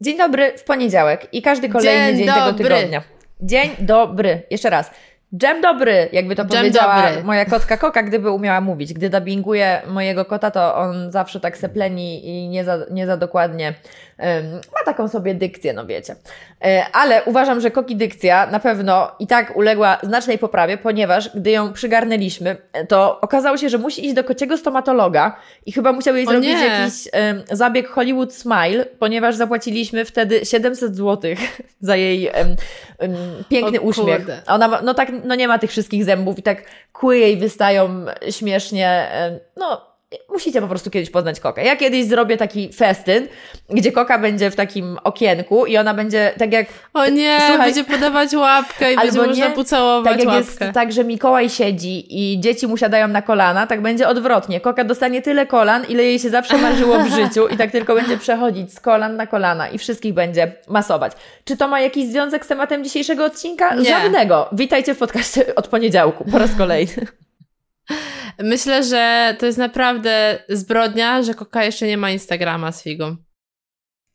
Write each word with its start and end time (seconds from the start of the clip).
Dzień 0.00 0.18
dobry 0.18 0.58
w 0.58 0.64
poniedziałek 0.64 1.28
i 1.32 1.42
każdy 1.42 1.68
kolejny 1.68 2.16
dzień, 2.16 2.26
dzień 2.26 2.34
tego 2.34 2.52
tygodnia. 2.52 3.02
Dzień 3.40 3.70
dobry. 3.78 4.42
Jeszcze 4.50 4.70
raz. 4.70 4.90
Dżem 5.36 5.60
dobry, 5.60 6.08
jakby 6.12 6.36
to 6.36 6.44
Dżem 6.44 6.58
powiedziała 6.58 7.02
dobry. 7.02 7.24
moja 7.24 7.44
kotka 7.44 7.76
Koka, 7.76 8.02
gdyby 8.02 8.30
umiała 8.30 8.60
mówić. 8.60 8.94
Gdy 8.94 9.10
dubbinguje 9.10 9.82
mojego 9.86 10.24
kota, 10.24 10.50
to 10.50 10.76
on 10.76 11.10
zawsze 11.10 11.40
tak 11.40 11.56
sepleni 11.56 12.28
i 12.28 12.48
nie 12.48 12.64
za, 12.64 12.78
nie 12.90 13.06
za 13.06 13.16
dokładnie 13.16 13.74
ma 14.72 14.84
taką 14.84 15.08
sobie 15.08 15.34
dykcję, 15.34 15.72
no 15.72 15.86
wiecie. 15.86 16.16
E, 16.64 16.86
ale 16.92 17.24
uważam, 17.24 17.60
że 17.60 17.70
Koki 17.70 17.96
dykcja 17.96 18.46
na 18.46 18.60
pewno 18.60 19.10
i 19.18 19.26
tak 19.26 19.56
uległa 19.56 19.98
znacznej 20.02 20.38
poprawie, 20.38 20.78
ponieważ 20.78 21.30
gdy 21.36 21.50
ją 21.50 21.72
przygarnęliśmy, 21.72 22.56
to 22.88 23.20
okazało 23.20 23.56
się, 23.56 23.68
że 23.68 23.78
musi 23.78 24.06
iść 24.06 24.14
do 24.14 24.24
kociego 24.24 24.56
stomatologa 24.56 25.36
i 25.66 25.72
chyba 25.72 25.92
musiał 25.92 26.16
jej 26.16 26.26
o 26.26 26.30
zrobić 26.30 26.48
nie. 26.48 26.66
jakiś 26.66 26.94
zabieg 27.50 27.88
Hollywood 27.88 28.34
Smile, 28.34 28.86
ponieważ 28.98 29.34
zapłaciliśmy 29.34 30.04
wtedy 30.04 30.46
700 30.46 30.96
zł 30.96 31.34
za 31.80 31.96
jej 31.96 32.30
piękny 33.48 33.80
o, 33.80 33.82
uśmiech. 33.82 34.16
Kurde. 34.16 34.42
Ona, 34.46 34.80
no 34.84 34.94
tak, 34.94 35.12
no 35.24 35.34
nie 35.34 35.48
ma 35.48 35.58
tych 35.58 35.70
wszystkich 35.70 36.04
zębów 36.04 36.38
i 36.38 36.42
tak 36.42 36.62
kły 36.92 37.18
jej 37.18 37.36
wystają 37.36 38.04
śmiesznie, 38.30 39.08
no 39.56 39.93
Musicie 40.28 40.60
po 40.60 40.68
prostu 40.68 40.90
kiedyś 40.90 41.10
poznać 41.10 41.40
Kokę. 41.40 41.64
Ja 41.64 41.76
kiedyś 41.76 42.06
zrobię 42.06 42.36
taki 42.36 42.72
festyn, 42.72 43.28
gdzie 43.70 43.92
Koka 43.92 44.18
będzie 44.18 44.50
w 44.50 44.56
takim 44.56 44.98
okienku 45.04 45.66
i 45.66 45.76
ona 45.76 45.94
będzie 45.94 46.32
tak 46.38 46.52
jak... 46.52 46.66
O 46.94 47.08
nie, 47.08 47.38
słuchaj, 47.46 47.66
będzie 47.66 47.84
podawać 47.84 48.34
łapkę 48.34 48.92
i 48.92 48.96
będzie 48.96 49.20
nie, 49.20 49.26
można 49.26 49.50
pocałować 49.50 50.12
tak 50.12 50.18
jak 50.18 50.28
łapkę. 50.28 50.64
Jest 50.64 50.74
tak, 50.74 50.92
że 50.92 51.04
Mikołaj 51.04 51.50
siedzi 51.50 52.06
i 52.08 52.40
dzieci 52.40 52.66
mu 52.66 52.76
siadają 52.76 53.08
na 53.08 53.22
kolana, 53.22 53.66
tak 53.66 53.82
będzie 53.82 54.08
odwrotnie. 54.08 54.60
Koka 54.60 54.84
dostanie 54.84 55.22
tyle 55.22 55.46
kolan, 55.46 55.84
ile 55.88 56.02
jej 56.02 56.18
się 56.18 56.30
zawsze 56.30 56.58
marzyło 56.58 56.98
w 56.98 57.08
życiu 57.08 57.48
i 57.48 57.56
tak 57.56 57.70
tylko 57.70 57.94
będzie 57.94 58.18
przechodzić 58.18 58.74
z 58.74 58.80
kolan 58.80 59.16
na 59.16 59.26
kolana 59.26 59.68
i 59.68 59.78
wszystkich 59.78 60.14
będzie 60.14 60.52
masować. 60.68 61.12
Czy 61.44 61.56
to 61.56 61.68
ma 61.68 61.80
jakiś 61.80 62.06
związek 62.06 62.44
z 62.44 62.48
tematem 62.48 62.84
dzisiejszego 62.84 63.24
odcinka? 63.24 63.74
Nie. 63.74 63.84
Żadnego. 63.84 64.48
Witajcie 64.52 64.94
w 64.94 64.98
podcaście 64.98 65.54
od 65.54 65.68
poniedziałku 65.68 66.24
po 66.24 66.38
raz 66.38 66.54
kolejny. 66.54 67.06
Myślę, 68.38 68.82
że 68.82 69.36
to 69.38 69.46
jest 69.46 69.58
naprawdę 69.58 70.38
zbrodnia, 70.48 71.22
że 71.22 71.34
Koka 71.34 71.64
jeszcze 71.64 71.86
nie 71.86 71.96
ma 71.96 72.10
Instagrama 72.10 72.72
z 72.72 72.82
Figą. 72.82 73.16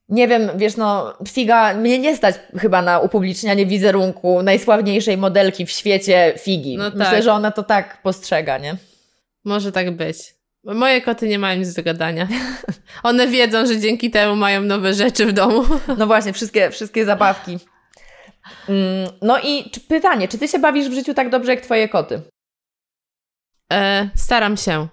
Nie 0.10 0.28
wiem, 0.28 0.50
wiesz, 0.56 0.78
no, 0.78 1.18
Figa, 1.28 1.74
mnie 1.74 2.00
nie 2.00 2.16
stać 2.16 2.36
chyba 2.58 2.82
na 2.82 3.00
upublicznianie 3.00 3.66
wizerunku 3.66 4.44
najsławniejszej 4.44 5.18
modelki 5.18 5.66
w 5.66 5.72
świecie 5.72 6.34
Figi. 6.38 6.78
No 6.78 6.84
Myślę, 6.84 7.06
tak. 7.06 7.24
że 7.24 7.34
ona 7.34 7.52
to 7.52 7.64
tak 7.64 8.02
postrzega, 8.02 8.58
nie? 8.58 8.76
Może 9.46 9.72
tak 9.72 9.92
być. 9.92 10.18
Moje 10.64 11.02
koty 11.02 11.28
nie 11.28 11.40
mają 11.40 11.60
nic 11.60 11.74
do 11.74 11.84
gadania. 11.84 12.28
One 13.04 13.28
wiedzą, 13.28 13.66
że 13.66 13.80
dzięki 13.80 14.12
temu 14.12 14.36
mają 14.36 14.62
nowe 14.62 14.94
rzeczy 14.94 15.26
w 15.26 15.34
domu. 15.34 15.64
No 15.98 16.08
właśnie, 16.08 16.34
wszystkie, 16.34 16.72
wszystkie 16.72 17.06
zabawki. 17.06 17.60
Mm, 18.70 19.10
no 19.22 19.40
i 19.44 19.72
pytanie, 19.88 20.28
czy 20.28 20.38
ty 20.38 20.48
się 20.48 20.60
bawisz 20.60 20.90
w 20.90 20.94
życiu 20.94 21.14
tak 21.14 21.30
dobrze 21.30 21.52
jak 21.52 21.62
twoje 21.62 21.90
koty? 21.90 22.22
E, 23.74 24.10
staram 24.16 24.58
się. 24.58 24.88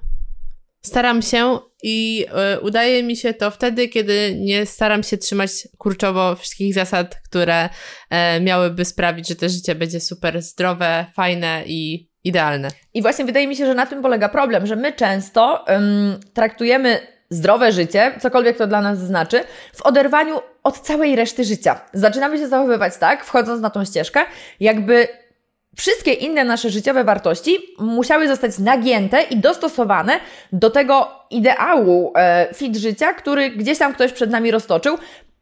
Staram 0.82 1.22
się 1.22 1.58
i 1.82 2.26
e, 2.32 2.60
udaje 2.60 3.02
mi 3.02 3.16
się 3.16 3.34
to 3.34 3.50
wtedy, 3.50 3.88
kiedy 3.88 4.36
nie 4.38 4.66
staram 4.66 5.02
się 5.02 5.16
trzymać 5.16 5.50
kurczowo 5.78 6.36
wszystkich 6.36 6.74
zasad, 6.74 7.20
które 7.24 7.68
e, 8.10 8.40
miałyby 8.40 8.84
sprawić, 8.84 9.28
że 9.28 9.36
to 9.36 9.48
życie 9.48 9.74
będzie 9.74 10.00
super 10.00 10.42
zdrowe, 10.42 11.06
fajne 11.14 11.62
i 11.66 12.10
idealne. 12.24 12.68
I 12.94 13.02
właśnie 13.02 13.24
wydaje 13.24 13.48
mi 13.48 13.56
się, 13.56 13.66
że 13.66 13.74
na 13.74 13.86
tym 13.86 14.02
polega 14.02 14.28
problem, 14.28 14.66
że 14.66 14.76
my 14.76 14.92
często 14.92 15.64
um, 15.68 16.20
traktujemy 16.34 17.00
zdrowe 17.30 17.72
życie, 17.72 18.12
cokolwiek 18.20 18.56
to 18.56 18.66
dla 18.66 18.80
nas 18.80 18.98
znaczy, 18.98 19.44
w 19.74 19.82
oderwaniu 19.82 20.40
od 20.62 20.80
całej 20.80 21.16
reszty 21.16 21.44
życia. 21.44 21.80
Zaczynamy 21.92 22.38
się 22.38 22.48
zachowywać 22.48 22.96
tak, 22.96 23.24
wchodząc 23.24 23.60
na 23.60 23.70
tą 23.70 23.84
ścieżkę, 23.84 24.20
jakby 24.60 25.08
Wszystkie 25.76 26.12
inne 26.12 26.44
nasze 26.44 26.70
życiowe 26.70 27.04
wartości 27.04 27.58
musiały 27.78 28.28
zostać 28.28 28.58
nagięte 28.58 29.22
i 29.22 29.36
dostosowane 29.36 30.20
do 30.52 30.70
tego 30.70 31.08
ideału 31.30 32.12
e, 32.16 32.48
fit 32.54 32.76
życia, 32.76 33.14
który 33.14 33.50
gdzieś 33.50 33.78
tam 33.78 33.94
ktoś 33.94 34.12
przed 34.12 34.30
nami 34.30 34.50
roztoczył. 34.50 34.98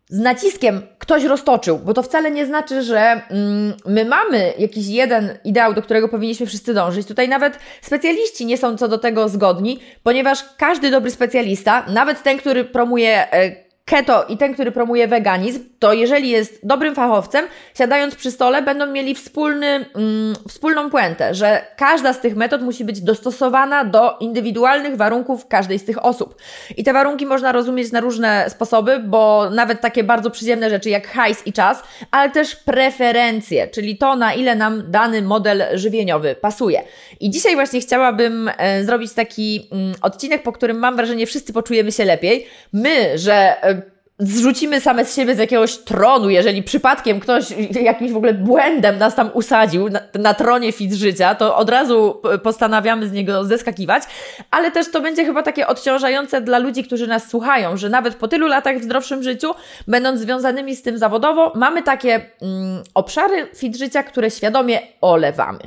Z 0.09 0.19
naciskiem 0.19 0.83
ktoś 0.99 1.25
roztoczył, 1.25 1.79
bo 1.79 1.95
to 1.95 2.03
wcale 2.03 2.31
nie 2.31 2.47
znaczy, 2.47 2.83
że 2.83 3.01
mm, 3.31 3.75
my 3.87 4.05
mamy 4.05 4.53
jakiś 4.59 4.87
jeden 4.87 5.39
ideał, 5.45 5.75
do 5.75 5.83
którego 5.83 6.09
powinniśmy 6.09 6.47
wszyscy 6.47 6.75
dążyć. 6.75 7.07
Tutaj 7.07 7.29
nawet 7.29 7.59
specjaliści 7.83 8.47
nie 8.47 8.59
są 8.59 8.77
co 8.77 8.89
do 8.89 8.99
tego 8.99 9.29
zgodni, 9.29 9.81
ponieważ 10.03 10.45
każdy 10.57 10.91
dobry 10.91 11.11
specjalista, 11.11 11.87
nawet 11.89 12.23
ten, 12.23 12.39
który 12.39 12.65
promuje 12.65 13.33
e, 13.33 13.64
keto 13.85 14.25
i 14.29 14.37
ten, 14.37 14.55
który 14.55 14.73
promuje 14.73 15.09
weganizm, 15.09 15.65
to 15.79 15.93
jeżeli 15.93 16.29
jest 16.29 16.67
dobrym 16.67 16.95
fachowcem, 16.95 17.45
siadając 17.79 18.15
przy 18.15 18.31
stole, 18.31 18.63
będą 18.63 18.87
mieli 18.87 19.15
wspólny, 19.15 19.67
mm, 19.67 20.35
wspólną 20.49 20.91
puentę, 20.91 21.35
że 21.35 21.67
każda 21.77 22.13
z 22.13 22.21
tych 22.21 22.37
metod 22.37 22.63
musi 22.63 22.85
być 22.85 23.01
dostosowana 23.01 23.85
do 23.85 24.19
indywidualnych 24.21 24.97
warunków 24.97 25.49
każdej 25.49 25.79
z 25.79 25.85
tych 25.85 26.05
osób. 26.05 26.35
I 26.77 26.85
te 26.85 26.93
warunki 26.93 27.27
można 27.27 27.53
rozumieć 27.53 27.93
na 27.93 28.01
różne 28.01 28.47
sposoby, 28.49 28.99
bo 28.99 29.51
nawet 29.51 29.81
takie 29.81 30.05
bardzo 30.05 30.31
przyziemne 30.31 30.71
rzeczy 30.71 30.91
jak 30.91 31.09
hajs 31.09 31.47
i 31.47 31.53
czas, 31.53 31.83
ale 32.11 32.31
też 32.31 32.57
preferencje, 32.57 33.69
czyli 33.69 33.99
to, 33.99 34.17
na 34.17 34.35
ile 34.35 34.55
nam 34.55 34.83
dany 34.91 35.23
model 35.23 35.63
żywieniowy 35.75 36.35
pasuje. 36.35 36.83
I 37.21 37.31
dzisiaj 37.31 37.55
właśnie 37.55 37.81
chciałabym 37.81 38.51
e, 38.59 38.85
zrobić 38.85 39.13
taki 39.13 39.69
mm, 39.73 39.95
odcinek, 40.03 40.43
po 40.43 40.53
którym 40.53 40.79
mam 40.79 40.97
wrażenie, 40.97 41.27
wszyscy 41.27 41.53
poczujemy 41.53 41.93
się 41.93 42.05
lepiej. 42.05 42.47
My, 42.73 43.19
że 43.19 43.63
e, 43.63 43.74
zrzucimy 44.19 44.81
same 44.81 45.05
z 45.05 45.17
siebie 45.17 45.35
z 45.35 45.39
jakiegoś 45.39 45.79
tronu, 45.79 46.31
jeżeli 46.31 46.63
przypadkiem 46.63 47.21
ktoś 47.21 47.45
jakimś 47.71 48.13
w 48.13 48.17
ogóle 48.17 48.35
błędem 48.35 48.99
nas 48.99 49.15
tam 49.15 49.31
usadził 49.35 49.89
na, 49.89 50.01
na 50.15 50.35
tronie 50.35 50.73
fit 50.73 50.93
życia, 50.93 51.35
to 51.35 51.57
od 51.57 51.71
razu 51.71 52.23
postanawiamy 52.43 53.09
z 53.09 53.13
niego 53.13 53.45
zeskakiwać, 53.45 54.03
ale 54.51 54.71
też 54.71 54.91
to 54.91 55.01
będzie 55.01 55.25
chyba 55.25 55.43
takie 55.43 55.67
odciążające 55.67 56.41
dla 56.41 56.59
ludzi, 56.59 56.85
którzy 56.85 57.07
nas 57.07 57.29
słuchają, 57.29 57.77
że 57.77 57.89
nawet 57.89 58.15
po 58.15 58.29
tylu 58.29 58.47
latach 58.47 58.79
w 58.79 58.85
zdrowszym 58.85 59.23
życiu, 59.23 59.55
będąc 59.89 60.21
związanymi 60.21 60.77
z 60.77 60.83
tym 60.83 60.99
zawodowo, 60.99 61.53
mamy 61.55 61.83
takie 61.83 62.31
mm, 62.43 62.83
obszary 62.95 63.49
fit 63.57 63.77
życia, 63.77 64.03
które 64.03 64.31
świadomie 64.31 64.81
olewamy. 65.01 65.61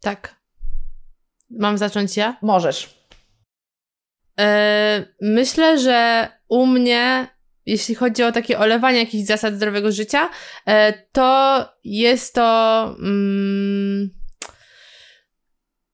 Tak. 0.00 0.34
Mam 1.50 1.78
zacząć 1.78 2.16
ja? 2.16 2.36
Możesz. 2.42 3.04
Yy, 4.38 4.44
myślę, 5.20 5.78
że 5.78 6.28
u 6.54 6.66
mnie, 6.66 7.28
jeśli 7.66 7.94
chodzi 7.94 8.22
o 8.22 8.32
takie 8.32 8.58
olewanie 8.58 8.98
jakichś 8.98 9.26
zasad 9.26 9.54
zdrowego 9.54 9.92
życia, 9.92 10.30
e, 10.66 10.92
to 11.12 11.64
jest 11.84 12.34
to. 12.34 12.84
Mm, 12.98 14.10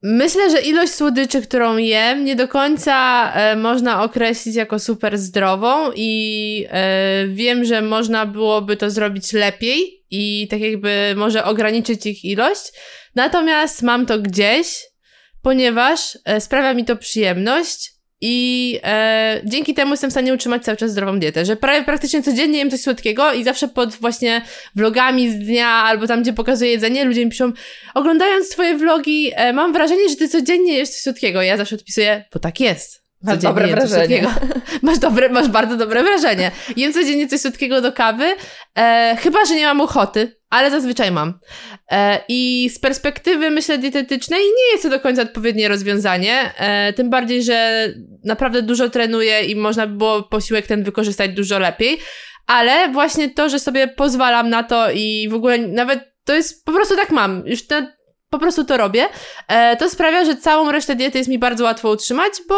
myślę, 0.03 0.51
że 0.51 0.61
ilość 0.61 0.93
słodyczy, 0.93 1.43
którą 1.43 1.77
jem, 1.77 2.25
nie 2.25 2.37
do 2.37 2.49
końca 2.49 3.33
e, 3.35 3.57
można 3.57 4.03
określić 4.03 4.57
jako 4.57 4.79
super 4.79 5.19
zdrową, 5.19 5.93
i 5.95 6.67
e, 6.71 7.27
wiem, 7.29 7.65
że 7.65 7.83
można 7.83 8.27
byłoby 8.27 8.77
to 8.77 8.91
zrobić 8.91 9.33
lepiej 9.33 10.05
i 10.11 10.49
tak 10.51 10.61
jakby 10.61 11.15
może 11.17 11.45
ograniczyć 11.45 12.07
ich 12.07 12.25
ilość. 12.25 12.73
Natomiast 13.15 13.83
mam 13.83 14.07
to 14.07 14.19
gdzieś, 14.19 14.83
ponieważ 15.43 16.19
sprawia 16.39 16.75
mi 16.75 16.85
to 16.85 16.97
przyjemność 16.97 18.00
i 18.21 18.79
e, 18.85 19.41
dzięki 19.45 19.75
temu 19.75 19.91
jestem 19.91 20.11
w 20.11 20.13
stanie 20.13 20.35
utrzymać 20.35 20.65
cały 20.65 20.77
czas 20.77 20.91
zdrową 20.91 21.19
dietę, 21.19 21.45
że 21.45 21.57
prawie 21.57 21.85
praktycznie 21.85 22.23
codziennie 22.23 22.59
jem 22.59 22.71
coś 22.71 22.81
słodkiego 22.81 23.33
i 23.33 23.45
zawsze 23.45 23.69
pod 23.69 23.95
właśnie 23.95 24.43
vlogami 24.75 25.31
z 25.31 25.39
dnia 25.39 25.69
albo 25.69 26.07
tam, 26.07 26.23
gdzie 26.23 26.33
pokazuję 26.33 26.71
jedzenie, 26.71 27.05
ludzie 27.05 27.25
mi 27.25 27.31
piszą, 27.31 27.53
oglądając 27.95 28.51
twoje 28.51 28.77
vlogi, 28.77 29.33
e, 29.35 29.53
mam 29.53 29.73
wrażenie, 29.73 30.09
że 30.09 30.17
ty 30.17 30.29
codziennie 30.29 30.73
jesz 30.73 30.89
coś 30.89 31.01
słodkiego. 31.01 31.43
Ja 31.43 31.57
zawsze 31.57 31.77
odpisuję, 31.77 32.25
bo 32.33 32.41
tak 32.41 32.61
jest. 32.61 33.01
Masz 33.23 33.39
dobre 33.39 33.67
wrażenie. 33.69 34.27
Masz, 34.83 34.99
dobre, 34.99 35.29
masz 35.29 35.49
bardzo 35.49 35.77
dobre 35.77 36.03
wrażenie. 36.03 36.51
Jem 36.77 36.93
codziennie 36.93 37.29
coś 37.29 37.41
słodkiego 37.41 37.81
do 37.81 37.93
kawy, 37.93 38.25
e, 38.79 39.17
chyba, 39.21 39.45
że 39.45 39.55
nie 39.55 39.67
mam 39.67 39.81
ochoty, 39.81 40.40
ale 40.51 40.71
zazwyczaj 40.71 41.11
mam. 41.11 41.39
E, 41.91 42.21
I 42.29 42.71
z 42.75 42.79
perspektywy, 42.79 43.51
myślę, 43.51 43.79
dietetycznej 43.79 44.41
nie 44.41 44.73
jest 44.73 44.83
to 44.83 44.91
do 44.91 45.01
końca 45.01 45.23
odpowiednie 45.23 45.69
rozwiązanie, 45.69 46.55
e, 46.59 46.93
tym 46.93 47.11
bardziej, 47.11 47.43
że 47.43 47.89
naprawdę 48.25 48.63
dużo 48.63 48.91
trenuję 48.91 49.45
i 49.45 49.57
można 49.57 49.87
by 49.87 49.97
było 49.97 50.23
posiłek 50.23 50.67
ten 50.67 50.83
wykorzystać 50.83 51.31
dużo 51.31 51.59
lepiej, 51.59 51.99
ale 52.47 52.89
właśnie 52.89 53.31
to, 53.31 53.49
że 53.49 53.59
sobie 53.59 53.89
pozwalam 53.89 54.51
na 54.51 54.63
to 54.63 54.91
i 54.91 55.29
w 55.31 55.35
ogóle 55.35 55.59
nawet 55.59 56.01
to 56.25 56.35
jest, 56.35 56.65
po 56.65 56.73
prostu 56.73 56.97
tak 56.97 57.11
mam. 57.11 57.43
Już 57.47 57.67
te, 57.67 57.93
po 58.31 58.39
prostu 58.39 58.65
to 58.65 58.77
robię. 58.77 59.07
E, 59.49 59.77
to 59.77 59.89
sprawia, 59.89 60.25
że 60.25 60.37
całą 60.37 60.73
resztę 60.73 60.97
diety 60.97 61.19
jest 61.19 61.31
mi 61.31 61.39
bardzo 61.39 61.65
łatwo 61.65 61.91
utrzymać, 61.91 62.33
bo 62.49 62.55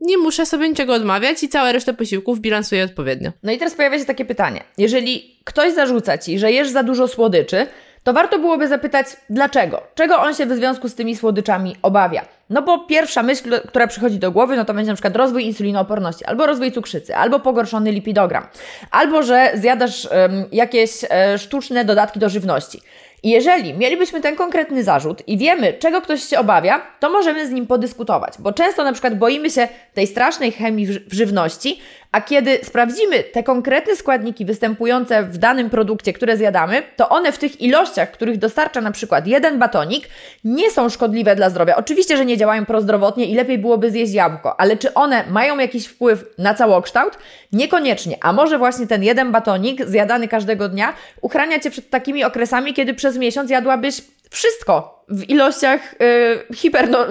nie 0.00 0.18
muszę 0.18 0.46
sobie 0.46 0.68
niczego 0.68 0.94
odmawiać 0.94 1.42
i 1.42 1.48
całą 1.48 1.72
resztę 1.72 1.94
posiłków 1.94 2.40
bilansuję 2.40 2.84
odpowiednio. 2.84 3.30
No 3.42 3.52
i 3.52 3.58
teraz 3.58 3.74
pojawia 3.74 3.98
się 3.98 4.04
takie 4.04 4.24
pytanie. 4.24 4.64
Jeżeli 4.78 5.40
ktoś 5.44 5.74
zarzuca 5.74 6.18
ci, 6.18 6.38
że 6.38 6.52
jesz 6.52 6.68
za 6.68 6.82
dużo 6.82 7.08
słodyczy, 7.08 7.66
to 8.04 8.12
warto 8.12 8.38
byłoby 8.38 8.68
zapytać 8.68 9.06
dlaczego. 9.30 9.82
Czego 9.94 10.18
on 10.18 10.34
się 10.34 10.46
w 10.46 10.52
związku 10.52 10.88
z 10.88 10.94
tymi 10.94 11.16
słodyczami 11.16 11.76
obawia? 11.82 12.24
No 12.50 12.62
bo 12.62 12.78
pierwsza 12.78 13.22
myśl, 13.22 13.60
która 13.68 13.86
przychodzi 13.86 14.18
do 14.18 14.30
głowy, 14.30 14.56
no 14.56 14.64
to 14.64 14.74
będzie 14.74 14.90
na 14.90 14.94
przykład 14.94 15.16
rozwój 15.16 15.44
insulinooporności, 15.44 16.24
albo 16.24 16.46
rozwój 16.46 16.72
cukrzycy, 16.72 17.16
albo 17.16 17.40
pogorszony 17.40 17.92
lipidogram, 17.92 18.46
albo 18.90 19.22
że 19.22 19.52
zjadasz 19.54 20.04
um, 20.04 20.44
jakieś 20.52 21.02
um, 21.02 21.38
sztuczne 21.38 21.84
dodatki 21.84 22.18
do 22.18 22.28
żywności. 22.28 22.80
Jeżeli 23.22 23.74
mielibyśmy 23.74 24.20
ten 24.20 24.36
konkretny 24.36 24.84
zarzut 24.84 25.28
i 25.28 25.38
wiemy, 25.38 25.72
czego 25.72 26.00
ktoś 26.00 26.22
się 26.22 26.38
obawia, 26.38 26.86
to 27.00 27.10
możemy 27.10 27.46
z 27.46 27.50
nim 27.50 27.66
podyskutować, 27.66 28.34
bo 28.38 28.52
często 28.52 28.84
na 28.84 28.92
przykład 28.92 29.18
boimy 29.18 29.50
się 29.50 29.68
tej 29.94 30.06
strasznej 30.06 30.52
chemii 30.52 30.86
w 30.86 31.12
żywności, 31.12 31.80
a 32.12 32.20
kiedy 32.20 32.58
sprawdzimy 32.62 33.22
te 33.22 33.42
konkretne 33.42 33.96
składniki 33.96 34.44
występujące 34.44 35.22
w 35.22 35.38
danym 35.38 35.70
produkcie, 35.70 36.12
które 36.12 36.36
zjadamy, 36.36 36.82
to 36.96 37.08
one 37.08 37.32
w 37.32 37.38
tych 37.38 37.60
ilościach, 37.60 38.10
których 38.10 38.38
dostarcza 38.38 38.80
na 38.80 38.90
przykład 38.90 39.26
jeden 39.26 39.58
batonik, 39.58 40.08
nie 40.44 40.70
są 40.70 40.88
szkodliwe 40.88 41.36
dla 41.36 41.50
zdrowia. 41.50 41.76
Oczywiście, 41.76 42.16
że 42.16 42.24
nie 42.24 42.36
działają 42.36 42.66
prozdrowotnie 42.66 43.26
i 43.26 43.34
lepiej 43.34 43.58
byłoby 43.58 43.90
zjeść 43.90 44.12
jabłko, 44.12 44.60
ale 44.60 44.76
czy 44.76 44.94
one 44.94 45.24
mają 45.30 45.58
jakiś 45.58 45.86
wpływ 45.86 46.24
na 46.38 46.54
całokształt? 46.54 47.18
Niekoniecznie. 47.52 48.16
A 48.20 48.32
może 48.32 48.58
właśnie 48.58 48.86
ten 48.86 49.02
jeden 49.02 49.32
batonik 49.32 49.86
zjadany 49.86 50.28
każdego 50.28 50.68
dnia 50.68 50.94
uchrania 51.20 51.58
Cię 51.58 51.70
przed 51.70 51.90
takimi 51.90 52.24
okresami, 52.24 52.74
kiedy 52.74 52.94
przez 52.94 53.16
miesiąc 53.16 53.50
jadłabyś 53.50 54.02
wszystko 54.32 55.04
w 55.08 55.30
ilościach 55.30 55.94
yy, 56.00 56.56
hiper. 56.56 56.90
No, 56.90 57.06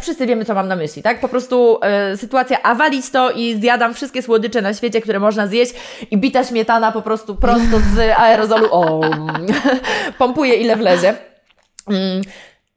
wszyscy 0.00 0.26
wiemy, 0.26 0.44
co 0.44 0.54
mam 0.54 0.68
na 0.68 0.76
myśli, 0.76 1.02
tak? 1.02 1.20
Po 1.20 1.28
prostu 1.28 1.80
yy, 2.10 2.16
sytuacja 2.16 2.62
awalić 2.62 3.10
to 3.10 3.30
i 3.30 3.60
zjadam 3.60 3.94
wszystkie 3.94 4.22
słodycze 4.22 4.62
na 4.62 4.74
świecie, 4.74 5.00
które 5.00 5.20
można 5.20 5.46
zjeść 5.46 5.74
i 6.10 6.18
bita 6.18 6.44
śmietana 6.44 6.92
po 6.92 7.02
prostu 7.02 7.36
prosto 7.36 7.78
z 7.94 7.98
aerozolu. 7.98 8.68
O, 8.70 9.00
pompuje 10.18 10.54
ile 10.54 10.76
wlezie. 10.76 11.14
Mm, 11.88 12.22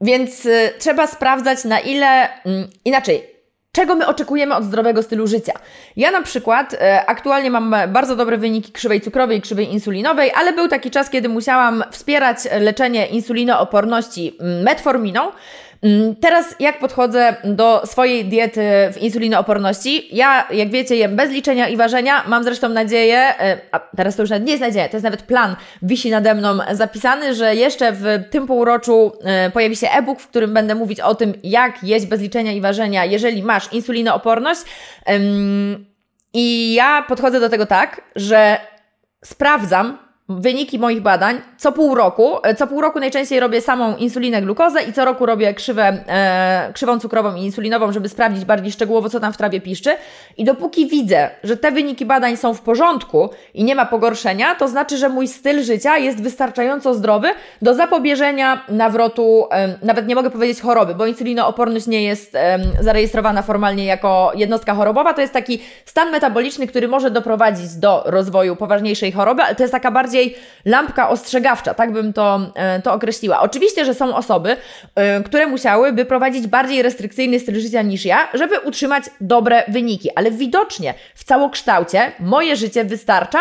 więc 0.01 0.45
y, 0.45 0.73
trzeba 0.79 1.07
sprawdzać, 1.07 1.63
na 1.63 1.79
ile 1.79 2.29
mm, 2.43 2.67
inaczej 2.85 3.34
czego 3.75 3.95
my 3.95 4.07
oczekujemy 4.07 4.55
od 4.55 4.63
zdrowego 4.63 5.03
stylu 5.03 5.27
życia. 5.27 5.53
Ja 5.97 6.11
na 6.11 6.21
przykład 6.21 6.73
e, 6.73 7.05
aktualnie 7.05 7.51
mam 7.51 7.75
bardzo 7.87 8.15
dobre 8.15 8.37
wyniki 8.37 8.71
krzywej 8.71 9.01
cukrowej 9.01 9.37
i 9.37 9.41
krzywej 9.41 9.73
insulinowej, 9.73 10.31
ale 10.35 10.53
był 10.53 10.67
taki 10.67 10.91
czas, 10.91 11.09
kiedy 11.09 11.29
musiałam 11.29 11.83
wspierać 11.91 12.37
leczenie 12.59 13.07
insulinooporności 13.07 14.37
metforminą, 14.63 15.31
teraz 16.21 16.55
jak 16.59 16.79
podchodzę 16.79 17.35
do 17.43 17.81
swojej 17.85 18.25
diety 18.25 18.61
w 18.93 18.97
insulinooporności? 18.97 20.15
Ja, 20.15 20.47
jak 20.51 20.69
wiecie, 20.69 20.95
jem 20.95 21.15
bez 21.15 21.31
liczenia 21.31 21.67
i 21.67 21.77
ważenia. 21.77 22.23
Mam 22.27 22.43
zresztą 22.43 22.69
nadzieję, 22.69 23.17
e, 23.17 23.57
a 23.71 23.79
teraz 23.79 24.15
to 24.15 24.23
już 24.23 24.29
nie 24.31 24.51
jest 24.51 24.61
nadzieja, 24.61 24.89
to 24.89 24.97
jest 24.97 25.03
nawet 25.03 25.21
plan, 25.21 25.55
wisi 25.81 26.11
nade 26.11 26.35
mną 26.35 26.57
zapisany, 26.71 27.35
że 27.35 27.55
jeszcze 27.55 27.91
w 27.91 28.05
tym 28.31 28.47
półroczu 28.47 29.11
e, 29.23 29.49
pojawi 29.49 29.75
się 29.75 29.89
e-book, 29.89 30.19
w 30.19 30.27
którym 30.27 30.53
będę 30.53 30.75
mówić 30.75 30.99
o 30.99 31.15
tym, 31.15 31.33
jak 31.43 31.83
jeść 31.83 32.05
bez 32.05 32.21
liczenia 32.21 32.51
i 32.51 32.61
ważenia, 32.61 33.05
jeżeli 33.05 33.43
masz 33.43 33.73
insulinooporność. 33.73 34.61
I 36.33 36.73
ja 36.73 37.05
podchodzę 37.07 37.39
do 37.39 37.49
tego 37.49 37.65
tak, 37.65 38.01
że 38.15 38.57
sprawdzam, 39.23 40.04
wyniki 40.29 40.79
moich 40.79 41.01
badań 41.01 41.41
co 41.57 41.71
pół 41.71 41.95
roku. 41.95 42.37
E, 42.43 42.55
co 42.55 42.67
pół 42.67 42.81
roku 42.81 42.99
najczęściej 42.99 43.39
robię 43.39 43.61
samą 43.61 43.95
insulinę, 43.95 44.41
glukozę 44.41 44.83
i 44.83 44.93
co 44.93 45.05
roku 45.05 45.25
robię 45.25 45.53
krzywę, 45.53 45.97
e, 46.07 46.71
krzywą 46.73 46.99
cukrową 46.99 47.35
i 47.35 47.43
insulinową, 47.43 47.91
żeby 47.91 48.09
sprawdzić 48.09 48.45
bardziej 48.45 48.71
szczegółowo, 48.71 49.09
co 49.09 49.19
tam 49.19 49.33
w 49.33 49.37
trawie 49.37 49.61
piszczy. 49.61 49.95
I 50.37 50.43
dopóki 50.43 50.87
widzę, 50.87 51.29
że 51.43 51.57
te 51.57 51.71
wyniki 51.71 52.05
badań 52.05 52.37
są 52.37 52.53
w 52.53 52.61
porządku 52.61 53.29
i 53.53 53.63
nie 53.63 53.75
ma 53.75 53.85
pogorszenia, 53.85 54.55
to 54.55 54.67
znaczy, 54.67 54.97
że 54.97 55.09
mój 55.09 55.27
styl 55.27 55.63
życia 55.63 55.97
jest 55.97 56.23
wystarczająco 56.23 56.93
zdrowy 56.93 57.27
do 57.61 57.73
zapobieżenia 57.73 58.65
nawrotu, 58.69 59.47
e, 59.51 59.77
nawet 59.81 60.07
nie 60.07 60.15
mogę 60.15 60.29
powiedzieć 60.29 60.61
choroby, 60.61 60.95
bo 60.95 61.05
insulinooporność 61.05 61.87
nie 61.87 62.03
jest 62.03 62.35
e, 62.35 62.59
zarejestrowana 62.81 63.41
formalnie 63.41 63.85
jako 63.85 64.31
jednostka 64.35 64.73
chorobowa. 64.73 65.13
To 65.13 65.21
jest 65.21 65.33
taki 65.33 65.59
stan 65.85 66.11
metaboliczny, 66.11 66.67
który 66.67 66.87
może 66.87 67.11
doprowadzić 67.11 67.75
do 67.75 68.03
rozwoju 68.05 68.55
poważniejszej 68.55 69.11
choroby, 69.11 69.41
ale 69.41 69.55
to 69.55 69.63
jest 69.63 69.71
taka 69.71 69.91
bardziej 69.91 70.14
bardziej 70.15 70.35
lampka 70.65 71.09
ostrzegawcza, 71.09 71.73
tak 71.73 71.91
bym 71.91 72.13
to, 72.13 72.39
e, 72.55 72.81
to 72.81 72.93
określiła. 72.93 73.39
Oczywiście, 73.41 73.85
że 73.85 73.93
są 73.93 74.15
osoby, 74.15 74.57
e, 74.95 75.23
które 75.23 75.47
musiałyby 75.47 76.05
prowadzić 76.05 76.47
bardziej 76.47 76.81
restrykcyjny 76.81 77.39
styl 77.39 77.59
życia 77.59 77.81
niż 77.81 78.05
ja, 78.05 78.27
żeby 78.33 78.59
utrzymać 78.59 79.03
dobre 79.21 79.63
wyniki, 79.67 80.09
ale 80.15 80.31
widocznie 80.31 80.93
w 81.15 81.23
całokształcie 81.23 82.11
moje 82.19 82.55
życie 82.55 82.85
wystarcza, 82.85 83.39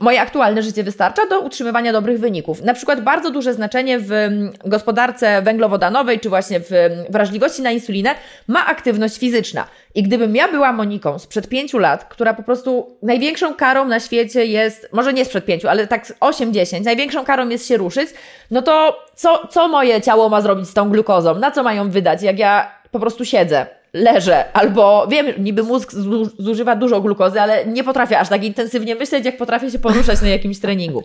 moje 0.00 0.20
aktualne 0.20 0.62
życie 0.62 0.82
wystarcza 0.82 1.26
do 1.26 1.40
utrzymywania 1.40 1.92
dobrych 1.92 2.20
wyników. 2.20 2.62
Na 2.62 2.74
przykład 2.74 3.00
bardzo 3.00 3.30
duże 3.30 3.54
znaczenie 3.54 3.98
w 3.98 4.12
mm, 4.12 4.52
gospodarce 4.64 5.42
węglowodanowej, 5.42 6.20
czy 6.20 6.28
właśnie 6.28 6.60
w 6.60 6.72
mm, 6.72 7.04
wrażliwości 7.10 7.62
na 7.62 7.70
insulinę 7.70 8.14
ma 8.48 8.66
aktywność 8.66 9.18
fizyczna. 9.18 9.66
I 9.94 10.02
gdybym 10.02 10.36
ja 10.36 10.48
była 10.48 10.72
Moniką 10.72 11.18
sprzed 11.18 11.48
pięciu 11.48 11.78
lat, 11.78 12.04
która 12.04 12.34
po 12.34 12.42
prostu 12.42 12.96
największą 13.02 13.54
karą 13.54 13.84
na 13.84 14.00
świecie 14.00 14.46
jest, 14.46 14.88
może 14.92 15.12
nie 15.12 15.24
sprzed 15.24 15.44
pięciu, 15.44 15.68
ale 15.68 15.86
tak 15.86 16.06
8-10, 16.06 16.84
największą 16.84 17.24
karą 17.24 17.48
jest 17.48 17.68
się 17.68 17.76
ruszyć, 17.76 18.08
no 18.50 18.62
to 18.62 19.04
co, 19.14 19.48
co 19.50 19.68
moje 19.68 20.00
ciało 20.00 20.28
ma 20.28 20.40
zrobić 20.40 20.68
z 20.68 20.74
tą 20.74 20.90
glukozą? 20.90 21.34
Na 21.34 21.50
co 21.50 21.62
mają 21.62 21.90
wydać, 21.90 22.22
jak 22.22 22.38
ja 22.38 22.70
po 22.90 23.00
prostu 23.00 23.24
siedzę? 23.24 23.66
Leżę, 23.96 24.44
albo 24.52 25.06
wiem, 25.10 25.26
niby 25.38 25.62
mózg 25.62 25.92
zużywa 26.38 26.76
dużo 26.76 27.00
glukozy, 27.00 27.40
ale 27.40 27.66
nie 27.66 27.84
potrafię 27.84 28.18
aż 28.18 28.28
tak 28.28 28.44
intensywnie 28.44 28.94
myśleć, 28.94 29.24
jak 29.24 29.36
potrafię 29.36 29.70
się 29.70 29.78
poruszać 29.78 30.20
na 30.20 30.28
jakimś 30.28 30.60
treningu. 30.60 31.02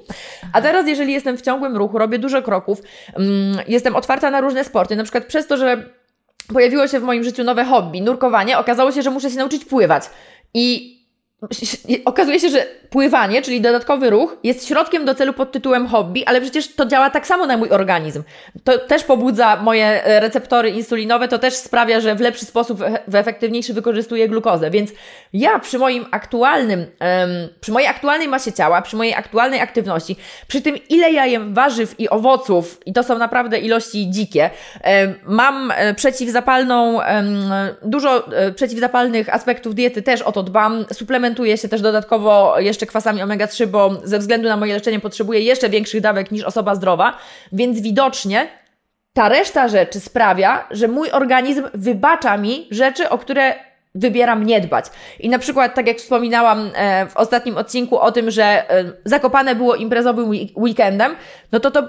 A 0.53 0.61
teraz, 0.61 0.87
jeżeli 0.87 1.13
jestem 1.13 1.37
w 1.37 1.41
ciągłym 1.41 1.77
ruchu, 1.77 1.97
robię 1.97 2.19
dużo 2.19 2.41
kroków, 2.41 2.81
um, 3.15 3.57
jestem 3.67 3.95
otwarta 3.95 4.31
na 4.31 4.41
różne 4.41 4.63
sporty, 4.63 4.95
na 4.95 5.03
przykład 5.03 5.25
przez 5.25 5.47
to, 5.47 5.57
że 5.57 5.83
pojawiło 6.53 6.87
się 6.87 6.99
w 6.99 7.03
moim 7.03 7.23
życiu 7.23 7.43
nowe 7.43 7.65
hobby, 7.65 8.01
nurkowanie, 8.01 8.57
okazało 8.57 8.91
się, 8.91 9.01
że 9.01 9.09
muszę 9.09 9.29
się 9.31 9.37
nauczyć 9.37 9.65
pływać. 9.65 10.03
I 10.53 11.00
okazuje 12.05 12.39
się, 12.39 12.49
że 12.49 12.65
pływanie, 12.89 13.41
czyli 13.41 13.61
dodatkowy 13.61 14.09
ruch, 14.09 14.37
jest 14.43 14.67
środkiem 14.67 15.05
do 15.05 15.15
celu 15.15 15.33
pod 15.33 15.51
tytułem 15.51 15.87
hobby, 15.87 16.25
ale 16.25 16.41
przecież 16.41 16.75
to 16.75 16.85
działa 16.85 17.09
tak 17.09 17.27
samo 17.27 17.45
na 17.45 17.57
mój 17.57 17.69
organizm. 17.69 18.23
To 18.63 18.77
też 18.77 19.03
pobudza 19.03 19.55
moje 19.55 20.05
e, 20.05 20.19
receptory 20.19 20.69
insulinowe, 20.69 21.27
to 21.27 21.39
też 21.39 21.53
sprawia, 21.53 21.99
że 21.99 22.15
w 22.15 22.19
lepszy 22.19 22.45
sposób, 22.45 22.79
w 23.07 23.15
efektywniejszy 23.15 23.73
wykorzystuję 23.73 24.29
glukozę. 24.29 24.71
Więc 24.71 24.91
ja 25.33 25.59
przy 25.59 25.79
moim 25.79 26.05
aktualnym, 26.11 26.85
przy 27.61 27.71
mojej 27.71 27.89
aktualnej 27.89 28.27
masie 28.27 28.53
ciała, 28.53 28.81
przy 28.81 28.95
mojej 28.95 29.13
aktualnej 29.13 29.59
aktywności, 29.59 30.15
przy 30.47 30.61
tym 30.61 30.75
ile 30.89 31.11
ja 31.11 31.25
jem 31.25 31.53
warzyw 31.53 31.99
i 31.99 32.09
owoców, 32.09 32.79
i 32.85 32.93
to 32.93 33.03
są 33.03 33.17
naprawdę 33.17 33.59
ilości 33.59 34.09
dzikie, 34.09 34.49
mam 35.25 35.71
e, 35.75 35.93
przeciwzapalną, 35.93 36.99
dużo 37.83 38.29
przeciwzapalnych 38.55 39.35
aspektów 39.35 39.75
diety, 39.75 40.01
też 40.01 40.21
o 40.21 40.31
to 40.31 40.43
dbam, 40.43 40.85
suplementuję 41.31 41.57
się 41.57 41.67
też 41.67 41.81
dodatkowo 41.81 42.59
jeszcze 42.59 42.85
kwasami 42.85 43.21
omega-3, 43.21 43.67
bo 43.67 43.91
ze 44.03 44.19
względu 44.19 44.49
na 44.49 44.57
moje 44.57 44.73
leczenie 44.73 44.99
potrzebuję 44.99 45.39
jeszcze 45.39 45.69
większych 45.69 46.01
dawek 46.01 46.31
niż 46.31 46.43
osoba 46.43 46.75
zdrowa, 46.75 47.17
więc 47.51 47.81
widocznie 47.81 48.47
ta 49.13 49.29
reszta 49.29 49.67
rzeczy 49.67 49.99
sprawia, 49.99 50.67
że 50.71 50.87
mój 50.87 51.11
organizm 51.11 51.63
wybacza 51.73 52.37
mi 52.37 52.67
rzeczy, 52.71 53.09
o 53.09 53.17
które 53.17 53.55
wybieram 53.95 54.45
nie 54.45 54.61
dbać. 54.61 54.85
I 55.19 55.29
na 55.29 55.39
przykład, 55.39 55.75
tak 55.75 55.87
jak 55.87 55.97
wspominałam 55.97 56.69
e, 56.73 57.05
w 57.07 57.17
ostatnim 57.17 57.57
odcinku 57.57 57.99
o 57.99 58.11
tym, 58.11 58.31
że 58.31 58.43
e, 58.43 58.93
Zakopane 59.05 59.55
było 59.55 59.75
imprezowym 59.75 60.29
weekendem, 60.55 61.15
no 61.51 61.59
to 61.59 61.71
to 61.71 61.83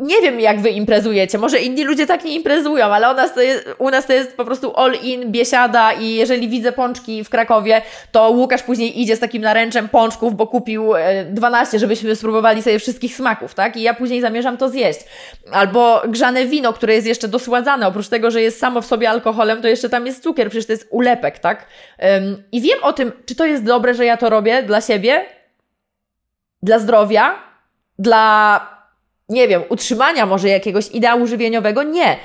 nie 0.00 0.22
wiem, 0.22 0.40
jak 0.40 0.60
wy 0.60 0.70
imprezujecie. 0.70 1.38
Może 1.38 1.58
inni 1.58 1.84
ludzie 1.84 2.06
tak 2.06 2.24
nie 2.24 2.34
imprezują, 2.34 2.84
ale 2.84 3.12
u 3.12 3.14
nas 3.14 3.34
to 3.34 3.40
jest, 3.40 3.68
u 3.78 3.90
nas 3.90 4.06
to 4.06 4.12
jest 4.12 4.36
po 4.36 4.44
prostu 4.44 4.76
all 4.76 4.94
in, 5.02 5.32
biesiada 5.32 5.92
i 5.92 6.14
jeżeli 6.14 6.48
widzę 6.48 6.72
pączki 6.72 7.24
w 7.24 7.28
Krakowie, 7.28 7.82
to 8.12 8.30
Łukasz 8.30 8.62
później 8.62 9.00
idzie 9.00 9.16
z 9.16 9.20
takim 9.20 9.42
naręczem 9.42 9.88
pączków, 9.88 10.36
bo 10.36 10.46
kupił 10.46 10.92
12, 11.30 11.76
e, 11.76 11.80
żebyśmy 11.80 12.16
spróbowali 12.16 12.62
sobie 12.62 12.78
wszystkich 12.78 13.14
smaków, 13.14 13.54
tak? 13.54 13.76
I 13.76 13.82
ja 13.82 13.94
później 13.94 14.20
zamierzam 14.20 14.56
to 14.56 14.68
zjeść. 14.68 15.00
Albo 15.52 16.02
grzane 16.08 16.46
wino, 16.46 16.72
które 16.72 16.94
jest 16.94 17.06
jeszcze 17.06 17.28
dosładzane. 17.28 17.86
Oprócz 17.86 18.08
tego, 18.08 18.30
że 18.30 18.42
jest 18.42 18.58
samo 18.58 18.80
w 18.80 18.86
sobie 18.86 19.10
alkoholem, 19.10 19.62
to 19.62 19.68
jeszcze 19.68 19.88
tam 19.88 20.06
jest 20.06 20.22
cukier, 20.22 20.48
przecież 20.48 20.66
to 20.66 20.72
jest 20.72 20.88
ulepek, 20.90 21.38
tak? 21.38 21.66
I 22.52 22.60
wiem 22.60 22.78
o 22.82 22.92
tym, 22.92 23.12
czy 23.26 23.34
to 23.34 23.46
jest 23.46 23.64
dobre, 23.64 23.94
że 23.94 24.04
ja 24.04 24.16
to 24.16 24.30
robię 24.30 24.62
dla 24.62 24.80
siebie, 24.80 25.24
dla 26.62 26.78
zdrowia, 26.78 27.34
dla 27.98 28.77
nie 29.28 29.48
wiem, 29.48 29.62
utrzymania 29.68 30.26
może 30.26 30.48
jakiegoś 30.48 30.90
ideału 30.90 31.26
żywieniowego? 31.26 31.82
Nie. 31.82 32.16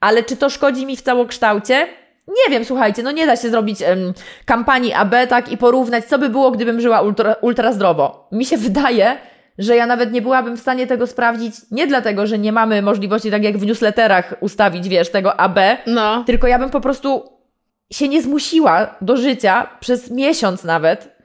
Ale 0.00 0.22
czy 0.22 0.36
to 0.36 0.50
szkodzi 0.50 0.86
mi 0.86 0.96
w 0.96 1.02
całokształcie? 1.02 1.86
Nie 2.28 2.50
wiem, 2.50 2.64
słuchajcie, 2.64 3.02
no 3.02 3.12
nie 3.12 3.26
da 3.26 3.36
się 3.36 3.50
zrobić 3.50 3.80
um, 3.80 4.12
kampanii 4.44 4.92
AB 4.92 5.14
tak 5.28 5.52
i 5.52 5.56
porównać, 5.56 6.04
co 6.04 6.18
by 6.18 6.28
było, 6.28 6.50
gdybym 6.50 6.80
żyła 6.80 7.00
ultra, 7.00 7.36
ultra 7.40 7.72
zdrowo. 7.72 8.28
Mi 8.32 8.44
się 8.44 8.56
wydaje, 8.56 9.16
że 9.58 9.76
ja 9.76 9.86
nawet 9.86 10.12
nie 10.12 10.22
byłabym 10.22 10.56
w 10.56 10.60
stanie 10.60 10.86
tego 10.86 11.06
sprawdzić, 11.06 11.54
nie 11.70 11.86
dlatego, 11.86 12.26
że 12.26 12.38
nie 12.38 12.52
mamy 12.52 12.82
możliwości, 12.82 13.30
tak 13.30 13.44
jak 13.44 13.58
w 13.58 13.66
newsletterach, 13.66 14.34
ustawić, 14.40 14.88
wiesz, 14.88 15.10
tego 15.10 15.40
AB, 15.40 15.58
no. 15.86 16.24
tylko 16.24 16.46
ja 16.46 16.58
bym 16.58 16.70
po 16.70 16.80
prostu 16.80 17.32
się 17.92 18.08
nie 18.08 18.22
zmusiła 18.22 18.96
do 19.00 19.16
życia 19.16 19.68
przez 19.80 20.10
miesiąc 20.10 20.64
nawet 20.64 21.16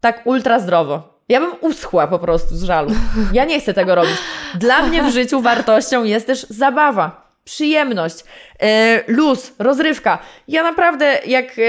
tak 0.00 0.26
ultra 0.26 0.58
zdrowo. 0.58 1.11
Ja 1.32 1.40
bym 1.40 1.52
uschła 1.60 2.06
po 2.06 2.18
prostu 2.18 2.56
z 2.56 2.62
żalu. 2.62 2.90
Ja 3.32 3.44
nie 3.44 3.60
chcę 3.60 3.74
tego 3.74 3.94
robić. 3.94 4.16
Dla 4.54 4.82
mnie 4.82 5.02
w 5.02 5.10
życiu 5.10 5.40
wartością 5.40 6.04
jest 6.04 6.26
też 6.26 6.46
zabawa. 6.50 7.32
przyjemność, 7.44 8.16
e, 8.60 9.00
luz, 9.06 9.52
rozrywka. 9.58 10.18
Ja 10.48 10.62
naprawdę, 10.62 11.18
jak 11.26 11.46
e, 11.58 11.62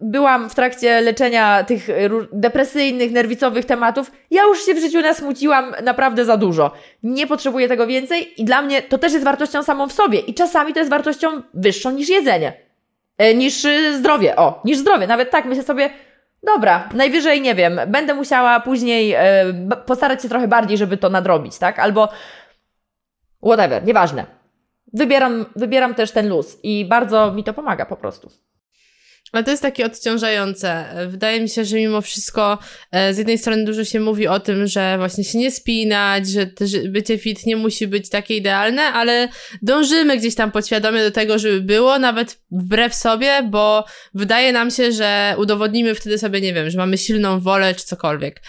byłam 0.00 0.50
w 0.50 0.54
trakcie 0.54 1.00
leczenia 1.00 1.64
tych 1.64 1.88
depresyjnych, 2.32 3.12
nerwicowych 3.12 3.64
tematów, 3.64 4.10
ja 4.30 4.42
już 4.42 4.66
się 4.66 4.74
w 4.74 4.78
życiu 4.78 5.00
nasmuciłam 5.00 5.74
naprawdę 5.82 6.24
za 6.24 6.36
dużo. 6.36 6.72
Nie 7.02 7.26
potrzebuję 7.26 7.68
tego 7.68 7.86
więcej 7.86 8.42
i 8.42 8.44
dla 8.44 8.62
mnie 8.62 8.82
to 8.82 8.98
też 8.98 9.12
jest 9.12 9.24
wartością 9.24 9.62
samą 9.62 9.88
w 9.88 9.92
sobie 9.92 10.18
i 10.18 10.34
czasami 10.34 10.72
to 10.72 10.78
jest 10.78 10.90
wartością 10.90 11.42
wyższą 11.54 11.90
niż 11.90 12.08
jedzenie. 12.08 12.52
E, 13.18 13.34
niż 13.34 13.66
zdrowie, 13.98 14.36
o, 14.36 14.60
niż 14.64 14.78
zdrowie. 14.78 15.06
Nawet 15.06 15.30
tak 15.30 15.44
myślę 15.44 15.62
sobie, 15.62 15.90
dobra, 16.42 16.88
najwyżej 16.94 17.40
nie 17.40 17.54
wiem, 17.54 17.80
będę 17.86 18.14
musiała 18.14 18.60
później 18.60 19.16
postarać 19.86 20.22
się 20.22 20.28
trochę 20.28 20.48
bardziej, 20.48 20.78
żeby 20.78 20.96
to 20.96 21.08
nadrobić, 21.08 21.58
tak? 21.58 21.78
Albo 21.78 22.08
whatever, 23.42 23.84
nieważne 23.84 24.40
wybieram, 24.92 25.46
wybieram 25.56 25.94
też 25.94 26.12
ten 26.12 26.28
luz 26.28 26.58
i 26.62 26.84
bardzo 26.84 27.32
mi 27.32 27.44
to 27.44 27.54
pomaga 27.54 27.86
po 27.86 27.96
prostu. 27.96 28.30
Ale 29.32 29.44
to 29.44 29.50
jest 29.50 29.62
takie 29.62 29.86
odciążające. 29.86 30.84
Wydaje 31.08 31.40
mi 31.40 31.48
się, 31.48 31.64
że 31.64 31.76
mimo 31.76 32.00
wszystko 32.00 32.58
e, 32.92 33.14
z 33.14 33.18
jednej 33.18 33.38
strony 33.38 33.64
dużo 33.64 33.84
się 33.84 34.00
mówi 34.00 34.28
o 34.28 34.40
tym, 34.40 34.66
że 34.66 34.98
właśnie 34.98 35.24
się 35.24 35.38
nie 35.38 35.50
spinać, 35.50 36.28
że 36.28 36.50
bycie 36.88 37.18
fit 37.18 37.46
nie 37.46 37.56
musi 37.56 37.86
być 37.86 38.08
takie 38.08 38.36
idealne, 38.36 38.82
ale 38.82 39.28
dążymy 39.62 40.16
gdzieś 40.16 40.34
tam 40.34 40.52
podświadomie 40.52 41.02
do 41.02 41.10
tego, 41.10 41.38
żeby 41.38 41.60
było, 41.60 41.98
nawet 41.98 42.40
wbrew 42.50 42.94
sobie, 42.94 43.42
bo 43.50 43.84
wydaje 44.14 44.52
nam 44.52 44.70
się, 44.70 44.92
że 44.92 45.34
udowodnimy 45.38 45.94
wtedy 45.94 46.18
sobie, 46.18 46.40
nie 46.40 46.54
wiem, 46.54 46.70
że 46.70 46.78
mamy 46.78 46.98
silną 46.98 47.40
wolę 47.40 47.74
czy 47.74 47.84
cokolwiek. 47.84 48.40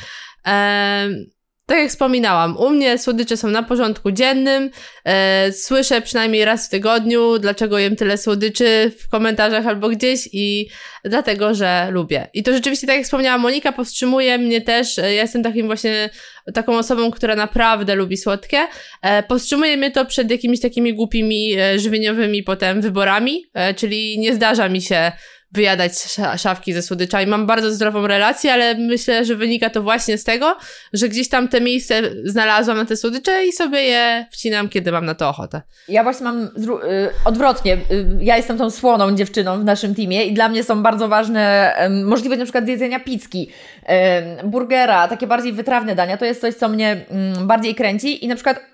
Tak 1.71 1.79
jak 1.79 1.89
wspominałam, 1.89 2.57
u 2.57 2.69
mnie 2.69 2.97
słodycze 2.97 3.37
są 3.37 3.49
na 3.49 3.63
porządku 3.63 4.11
dziennym. 4.11 4.69
E, 5.05 5.51
słyszę 5.51 6.01
przynajmniej 6.01 6.45
raz 6.45 6.67
w 6.67 6.69
tygodniu, 6.69 7.39
dlaczego 7.39 7.79
jem 7.79 7.95
tyle 7.95 8.17
słodyczy 8.17 8.91
w 8.99 9.09
komentarzach 9.09 9.67
albo 9.67 9.89
gdzieś 9.89 10.29
i 10.33 10.67
dlatego, 11.05 11.53
że 11.53 11.87
lubię. 11.91 12.27
I 12.33 12.43
to 12.43 12.53
rzeczywiście, 12.53 12.87
tak 12.87 12.95
jak 12.95 13.05
wspomniała 13.05 13.37
Monika, 13.37 13.71
powstrzymuje 13.71 14.37
mnie 14.37 14.61
też. 14.61 14.97
Ja 14.97 15.07
jestem 15.07 15.43
takim 15.43 15.65
właśnie 15.65 16.09
taką 16.53 16.77
osobą, 16.77 17.11
która 17.11 17.35
naprawdę 17.35 17.95
lubi 17.95 18.17
słodkie. 18.17 18.59
E, 19.01 19.23
powstrzymuje 19.23 19.77
mnie 19.77 19.91
to 19.91 20.05
przed 20.05 20.31
jakimiś 20.31 20.61
takimi 20.61 20.93
głupimi 20.93 21.53
e, 21.53 21.79
żywieniowymi 21.79 22.43
potem 22.43 22.81
wyborami, 22.81 23.45
e, 23.53 23.73
czyli 23.73 24.19
nie 24.19 24.35
zdarza 24.35 24.69
mi 24.69 24.81
się 24.81 25.11
wyjadać 25.51 25.93
szafki 26.37 26.73
ze 26.73 26.81
słodyczami. 26.81 27.27
Mam 27.27 27.47
bardzo 27.47 27.71
zdrową 27.71 28.07
relację, 28.07 28.53
ale 28.53 28.75
myślę, 28.75 29.25
że 29.25 29.35
wynika 29.35 29.69
to 29.69 29.83
właśnie 29.83 30.17
z 30.17 30.23
tego, 30.23 30.57
że 30.93 31.09
gdzieś 31.09 31.29
tam 31.29 31.47
te 31.47 31.61
miejsce 31.61 32.01
znalazłam 32.23 32.77
na 32.77 32.85
te 32.85 32.97
słodycze 32.97 33.45
i 33.45 33.51
sobie 33.51 33.81
je 33.81 34.25
wcinam, 34.31 34.69
kiedy 34.69 34.91
mam 34.91 35.05
na 35.05 35.15
to 35.15 35.29
ochotę. 35.29 35.61
Ja 35.87 36.03
właśnie 36.03 36.23
mam 36.23 36.43
y, 36.43 36.49
odwrotnie. 37.25 37.73
Y, 37.73 37.79
ja 38.21 38.37
jestem 38.37 38.57
tą 38.57 38.69
słoną 38.69 39.15
dziewczyną 39.15 39.59
w 39.59 39.63
naszym 39.63 39.95
teamie 39.95 40.25
i 40.25 40.33
dla 40.33 40.49
mnie 40.49 40.63
są 40.63 40.83
bardzo 40.83 41.07
ważne 41.07 41.73
możliwość 42.03 42.39
na 42.39 42.45
przykład 42.45 42.67
jedzenia 42.67 42.99
pizzki, 42.99 43.49
burgera, 44.43 45.07
takie 45.07 45.27
bardziej 45.27 45.53
wytrawne 45.53 45.95
dania. 45.95 46.17
To 46.17 46.25
jest 46.25 46.41
coś, 46.41 46.55
co 46.55 46.69
mnie 46.69 47.05
mm, 47.09 47.47
bardziej 47.47 47.75
kręci 47.75 48.25
i 48.25 48.27
na 48.27 48.35
przykład 48.35 48.70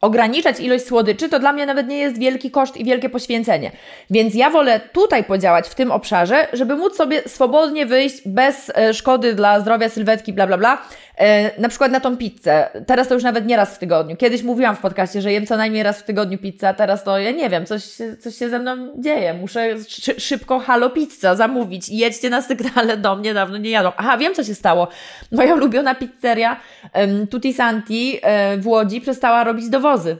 ograniczać 0.00 0.60
ilość 0.60 0.86
słodyczy, 0.86 1.28
to 1.28 1.38
dla 1.38 1.52
mnie 1.52 1.66
nawet 1.66 1.88
nie 1.88 1.98
jest 1.98 2.18
wielki 2.18 2.50
koszt 2.50 2.76
i 2.76 2.84
wielkie 2.84 3.08
poświęcenie. 3.08 3.70
Więc 4.10 4.34
ja 4.34 4.50
wolę 4.50 4.80
tutaj 4.92 5.24
podziałać 5.24 5.68
w 5.68 5.74
tym 5.74 5.90
obszarze, 5.90 6.48
żeby 6.52 6.76
móc 6.76 6.96
sobie 6.96 7.22
swobodnie 7.26 7.86
wyjść 7.86 8.28
bez 8.28 8.72
e, 8.74 8.94
szkody 8.94 9.34
dla 9.34 9.60
zdrowia, 9.60 9.88
sylwetki, 9.88 10.32
bla, 10.32 10.46
bla, 10.46 10.58
bla, 10.58 10.78
E, 11.22 11.60
na 11.60 11.68
przykład 11.68 11.92
na 11.92 12.00
tą 12.00 12.16
pizzę. 12.16 12.68
Teraz 12.86 13.08
to 13.08 13.14
już 13.14 13.22
nawet 13.22 13.46
nie 13.46 13.56
raz 13.56 13.74
w 13.74 13.78
tygodniu. 13.78 14.16
Kiedyś 14.16 14.42
mówiłam 14.42 14.76
w 14.76 14.80
podcaście, 14.80 15.22
że 15.22 15.32
jem 15.32 15.46
co 15.46 15.56
najmniej 15.56 15.82
raz 15.82 16.00
w 16.00 16.02
tygodniu 16.02 16.38
pizzę, 16.38 16.68
a 16.68 16.74
teraz 16.74 17.04
to 17.04 17.18
ja 17.18 17.30
nie 17.30 17.50
wiem, 17.50 17.66
coś, 17.66 17.82
coś 18.20 18.36
się 18.36 18.48
ze 18.48 18.58
mną 18.58 18.88
dzieje. 18.98 19.34
Muszę 19.34 19.74
szybko 20.18 20.58
halo 20.58 20.90
pizza 20.90 21.34
zamówić. 21.34 21.88
Jedźcie 21.88 22.30
na 22.30 22.42
sygnale 22.42 22.96
do 22.96 23.16
mnie, 23.16 23.34
dawno 23.34 23.56
nie 23.56 23.70
jadą. 23.70 23.92
Aha, 23.96 24.18
wiem 24.18 24.34
co 24.34 24.44
się 24.44 24.54
stało. 24.54 24.88
Moja 25.32 25.54
ulubiona 25.58 25.94
pizzeria 25.94 26.60
um, 26.94 27.26
Tutti 27.26 27.54
Santi 27.54 28.20
um, 28.22 28.60
w 28.60 28.66
Łodzi 28.66 29.00
przestała 29.22 29.44
robić 29.44 29.68
dowozy. 29.68 30.16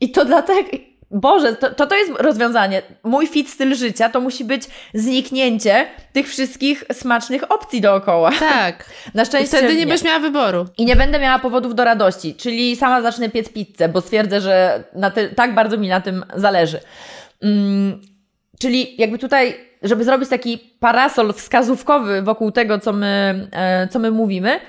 I 0.00 0.10
to 0.10 0.24
dlatego, 0.24 0.68
Boże, 1.10 1.56
to, 1.56 1.74
to, 1.74 1.86
to 1.86 1.96
jest 1.96 2.12
rozwiązanie. 2.18 2.82
Mój 3.04 3.26
fit 3.26 3.50
styl 3.50 3.74
życia 3.74 4.08
to 4.08 4.20
musi 4.20 4.44
być 4.44 4.62
zniknięcie 4.94 5.86
tych 6.12 6.28
wszystkich 6.28 6.84
smacznych 6.92 7.52
opcji 7.52 7.80
dookoła. 7.80 8.30
Tak. 8.40 8.84
Na 9.14 9.24
szczęście. 9.24 9.56
I 9.56 9.58
wtedy 9.58 9.74
nie, 9.74 9.80
nie 9.80 9.86
będziesz 9.86 10.04
miała 10.04 10.18
wyboru. 10.18 10.66
I 10.78 10.84
nie 10.84 10.96
będę 10.96 11.18
miała 11.18 11.38
powodów 11.38 11.74
do 11.74 11.84
radości, 11.84 12.34
czyli 12.34 12.76
sama 12.76 13.02
zacznę 13.02 13.28
piec 13.28 13.48
pizzę, 13.48 13.88
bo 13.88 14.00
stwierdzę, 14.00 14.40
że 14.40 14.84
ty, 15.14 15.28
tak 15.28 15.54
bardzo 15.54 15.78
mi 15.78 15.88
na 15.88 16.00
tym 16.00 16.24
zależy. 16.36 16.80
Mm, 17.42 18.00
czyli 18.60 18.94
jakby 18.98 19.18
tutaj, 19.18 19.56
żeby 19.82 20.04
zrobić 20.04 20.28
taki 20.28 20.58
parasol 20.80 21.32
wskazówkowy 21.32 22.22
wokół 22.22 22.52
tego, 22.52 22.78
co 22.78 22.92
my, 22.92 23.48
e, 23.52 23.88
co 23.88 23.98
my 23.98 24.10
mówimy, 24.10 24.60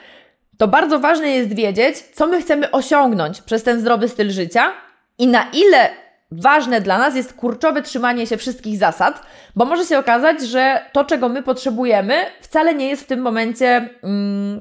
to 0.59 0.67
bardzo 0.67 0.99
ważne 0.99 1.29
jest 1.29 1.53
wiedzieć, 1.53 1.97
co 1.97 2.27
my 2.27 2.41
chcemy 2.41 2.71
osiągnąć 2.71 3.41
przez 3.41 3.63
ten 3.63 3.79
zdrowy 3.79 4.07
styl 4.07 4.31
życia 4.31 4.71
i 5.17 5.27
na 5.27 5.47
ile 5.53 5.89
ważne 6.31 6.81
dla 6.81 6.97
nas 6.97 7.15
jest 7.15 7.33
kurczowe 7.33 7.81
trzymanie 7.81 8.27
się 8.27 8.37
wszystkich 8.37 8.77
zasad, 8.77 9.21
bo 9.55 9.65
może 9.65 9.85
się 9.85 9.99
okazać, 9.99 10.41
że 10.41 10.81
to, 10.91 11.05
czego 11.05 11.29
my 11.29 11.43
potrzebujemy, 11.43 12.25
wcale 12.41 12.75
nie 12.75 12.89
jest 12.89 13.03
w 13.03 13.07
tym 13.07 13.21
momencie. 13.21 13.89
Mm, 14.03 14.59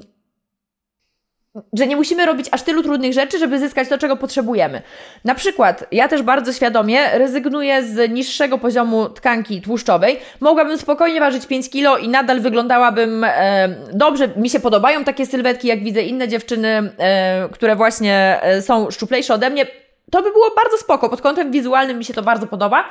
że 1.73 1.87
nie 1.87 1.95
musimy 1.95 2.25
robić 2.25 2.47
aż 2.51 2.61
tylu 2.61 2.83
trudnych 2.83 3.13
rzeczy, 3.13 3.39
żeby 3.39 3.59
zyskać 3.59 3.89
to, 3.89 3.97
czego 3.97 4.17
potrzebujemy. 4.17 4.81
Na 5.25 5.35
przykład, 5.35 5.85
ja 5.91 6.07
też 6.07 6.21
bardzo 6.21 6.53
świadomie 6.53 7.09
rezygnuję 7.13 7.83
z 7.83 8.11
niższego 8.11 8.57
poziomu 8.57 9.09
tkanki 9.09 9.61
tłuszczowej. 9.61 10.19
Mogłabym 10.39 10.77
spokojnie 10.77 11.19
ważyć 11.19 11.45
5 11.45 11.69
kilo 11.69 11.97
i 11.97 12.09
nadal 12.09 12.39
wyglądałabym 12.39 13.23
e, 13.23 13.69
dobrze. 13.93 14.29
Mi 14.35 14.49
się 14.49 14.59
podobają 14.59 15.03
takie 15.03 15.25
sylwetki, 15.25 15.67
jak 15.67 15.83
widzę 15.83 16.01
inne 16.01 16.27
dziewczyny, 16.27 16.91
e, 16.97 17.49
które 17.51 17.75
właśnie 17.75 18.39
e, 18.41 18.61
są 18.61 18.91
szczuplejsze 18.91 19.33
ode 19.33 19.49
mnie 19.49 19.65
to 20.11 20.21
by 20.21 20.31
było 20.31 20.51
bardzo 20.55 20.77
spoko. 20.77 21.09
Pod 21.09 21.21
kątem 21.21 21.51
wizualnym 21.51 21.97
mi 21.97 22.05
się 22.05 22.13
to 22.13 22.23
bardzo 22.23 22.47
podoba, 22.47 22.85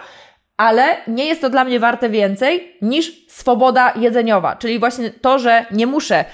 ale 0.59 0.97
nie 1.07 1.27
jest 1.27 1.41
to 1.41 1.51
dla 1.51 1.65
mnie 1.65 1.81
warte 1.81 2.11
więcej 2.11 2.77
niż 2.83 3.27
swoboda 3.29 3.93
jedzeniowa, 3.97 4.57
czyli 4.57 4.79
właśnie 4.79 5.11
to, 5.11 5.39
że 5.39 5.67
nie 5.71 5.87
muszę 5.87 6.25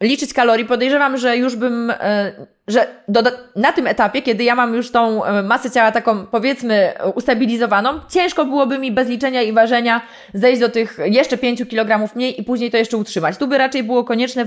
liczyć 0.00 0.34
kalorii. 0.34 0.64
Podejrzewam, 0.64 1.16
że 1.16 1.36
już 1.36 1.56
bym, 1.56 1.90
e, 1.90 2.32
że 2.68 2.86
do, 3.08 3.22
na 3.56 3.72
tym 3.72 3.86
etapie, 3.86 4.22
kiedy 4.22 4.44
ja 4.44 4.54
mam 4.54 4.74
już 4.74 4.90
tą 4.90 5.24
e, 5.24 5.42
masę 5.42 5.70
ciała 5.70 5.92
taką 5.92 6.26
powiedzmy 6.26 6.92
ustabilizowaną, 7.14 8.00
ciężko 8.08 8.44
byłoby 8.44 8.78
mi 8.78 8.92
bez 8.92 9.08
liczenia 9.08 9.42
i 9.42 9.52
ważenia 9.52 10.00
zejść 10.34 10.60
do 10.60 10.68
tych 10.68 10.98
jeszcze 11.04 11.38
5 11.38 11.68
kg 11.68 12.14
mniej 12.14 12.40
i 12.40 12.44
później 12.44 12.70
to 12.70 12.76
jeszcze 12.76 12.96
utrzymać. 12.96 13.36
Tu 13.36 13.46
by 13.46 13.58
raczej 13.58 13.82
było 13.82 14.04
konieczne 14.04 14.46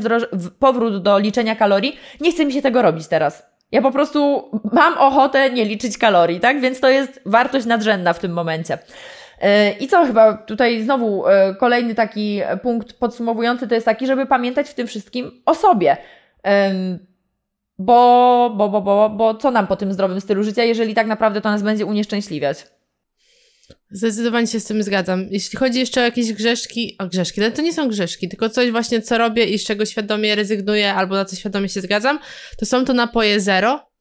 powrót 0.59 1.03
do 1.03 1.19
liczenia 1.19 1.55
kalorii. 1.55 1.99
Nie 2.21 2.31
chce 2.31 2.45
mi 2.45 2.53
się 2.53 2.61
tego 2.61 2.81
robić 2.81 3.07
teraz. 3.07 3.50
Ja 3.71 3.81
po 3.81 3.91
prostu 3.91 4.49
mam 4.73 4.97
ochotę 4.97 5.49
nie 5.49 5.65
liczyć 5.65 5.97
kalorii, 5.97 6.39
tak? 6.39 6.61
Więc 6.61 6.79
to 6.79 6.89
jest 6.89 7.21
wartość 7.25 7.65
nadrzędna 7.65 8.13
w 8.13 8.19
tym 8.19 8.33
momencie. 8.33 8.77
E, 9.41 9.71
I 9.71 9.87
co 9.87 10.05
chyba 10.05 10.33
tutaj 10.33 10.81
znowu 10.81 11.27
e, 11.27 11.55
kolejny 11.55 11.95
taki 11.95 12.41
punkt 12.61 12.93
podsumowujący 12.93 13.67
to 13.67 13.75
jest 13.75 13.85
taki, 13.85 14.07
żeby 14.07 14.25
pamiętać 14.25 14.69
w 14.69 14.73
tym 14.73 14.87
wszystkim 14.87 15.41
o 15.45 15.55
sobie. 15.55 15.97
Bo, 17.77 18.53
bo, 18.57 18.69
bo, 18.69 18.81
bo, 18.81 19.09
bo 19.09 19.35
co 19.35 19.51
nam 19.51 19.67
po 19.67 19.75
tym 19.75 19.93
zdrowym 19.93 20.21
stylu 20.21 20.43
życia, 20.43 20.63
jeżeli 20.63 20.93
tak 20.93 21.07
naprawdę 21.07 21.41
to 21.41 21.51
nas 21.51 21.63
będzie 21.63 21.85
unieszczęśliwiać? 21.85 22.67
Zdecydowanie 23.91 24.47
się 24.47 24.59
z 24.59 24.65
tym 24.65 24.83
zgadzam. 24.83 25.27
Jeśli 25.29 25.59
chodzi 25.59 25.79
jeszcze 25.79 26.01
o 26.01 26.03
jakieś 26.03 26.33
grzeszki, 26.33 26.95
o 26.99 27.07
grzeszki, 27.07 27.41
to 27.55 27.61
nie 27.61 27.73
są 27.73 27.87
grzeszki, 27.87 28.29
tylko 28.29 28.49
coś 28.49 28.71
właśnie, 28.71 29.01
co 29.01 29.17
robię 29.17 29.45
i 29.45 29.59
z 29.59 29.65
czego 29.65 29.85
świadomie 29.85 30.35
rezygnuję 30.35 30.93
albo 30.93 31.15
na 31.15 31.25
co 31.25 31.35
świadomie 31.35 31.69
się 31.69 31.81
zgadzam, 31.81 32.19
to 32.59 32.65
są 32.65 32.85
to 32.85 32.93
napoje 32.93 33.39
zero. 33.39 33.91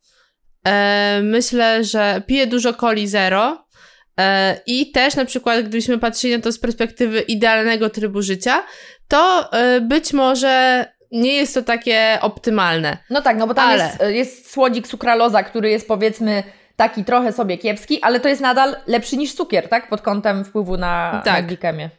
E, 0.67 1.21
myślę, 1.23 1.85
że 1.85 2.23
piję 2.27 2.47
dużo 2.47 2.75
coli 2.75 3.09
zero 3.09 3.67
e, 4.21 4.61
i 4.67 4.91
też 4.91 5.17
na 5.17 5.25
przykład, 5.25 5.61
gdybyśmy 5.61 5.99
patrzyli 5.99 6.37
na 6.37 6.43
to 6.43 6.53
z 6.53 6.59
perspektywy 6.59 7.21
idealnego 7.21 7.91
trybu 7.91 8.23
życia, 8.23 8.65
to 9.09 9.53
e, 9.53 9.81
być 9.81 10.13
może 10.13 10.87
nie 11.11 11.33
jest 11.33 11.55
to 11.55 11.63
takie 11.63 12.19
optymalne. 12.21 12.99
No 13.11 13.23
tak, 13.23 13.37
no 13.37 13.47
bo 13.47 13.55
tam 13.55 13.69
ale... 13.69 13.85
jest, 13.85 14.03
jest 14.09 14.53
słodzik 14.53 14.87
sukraloza, 14.87 15.43
który 15.43 15.71
jest 15.71 15.89
powiedzmy 15.89 16.43
taki 16.81 17.05
trochę 17.05 17.33
sobie 17.33 17.59
kiepski, 17.59 18.03
ale 18.03 18.21
to 18.21 18.29
jest 18.29 18.41
nadal 18.41 18.77
lepszy 18.87 19.17
niż 19.17 19.35
cukier, 19.35 19.69
tak? 19.69 19.89
Pod 19.89 20.01
kątem 20.01 20.45
wpływu 20.45 20.77
na, 20.77 21.23
tak. 21.25 21.43
na 21.43 21.49
glikemię. 21.49 21.91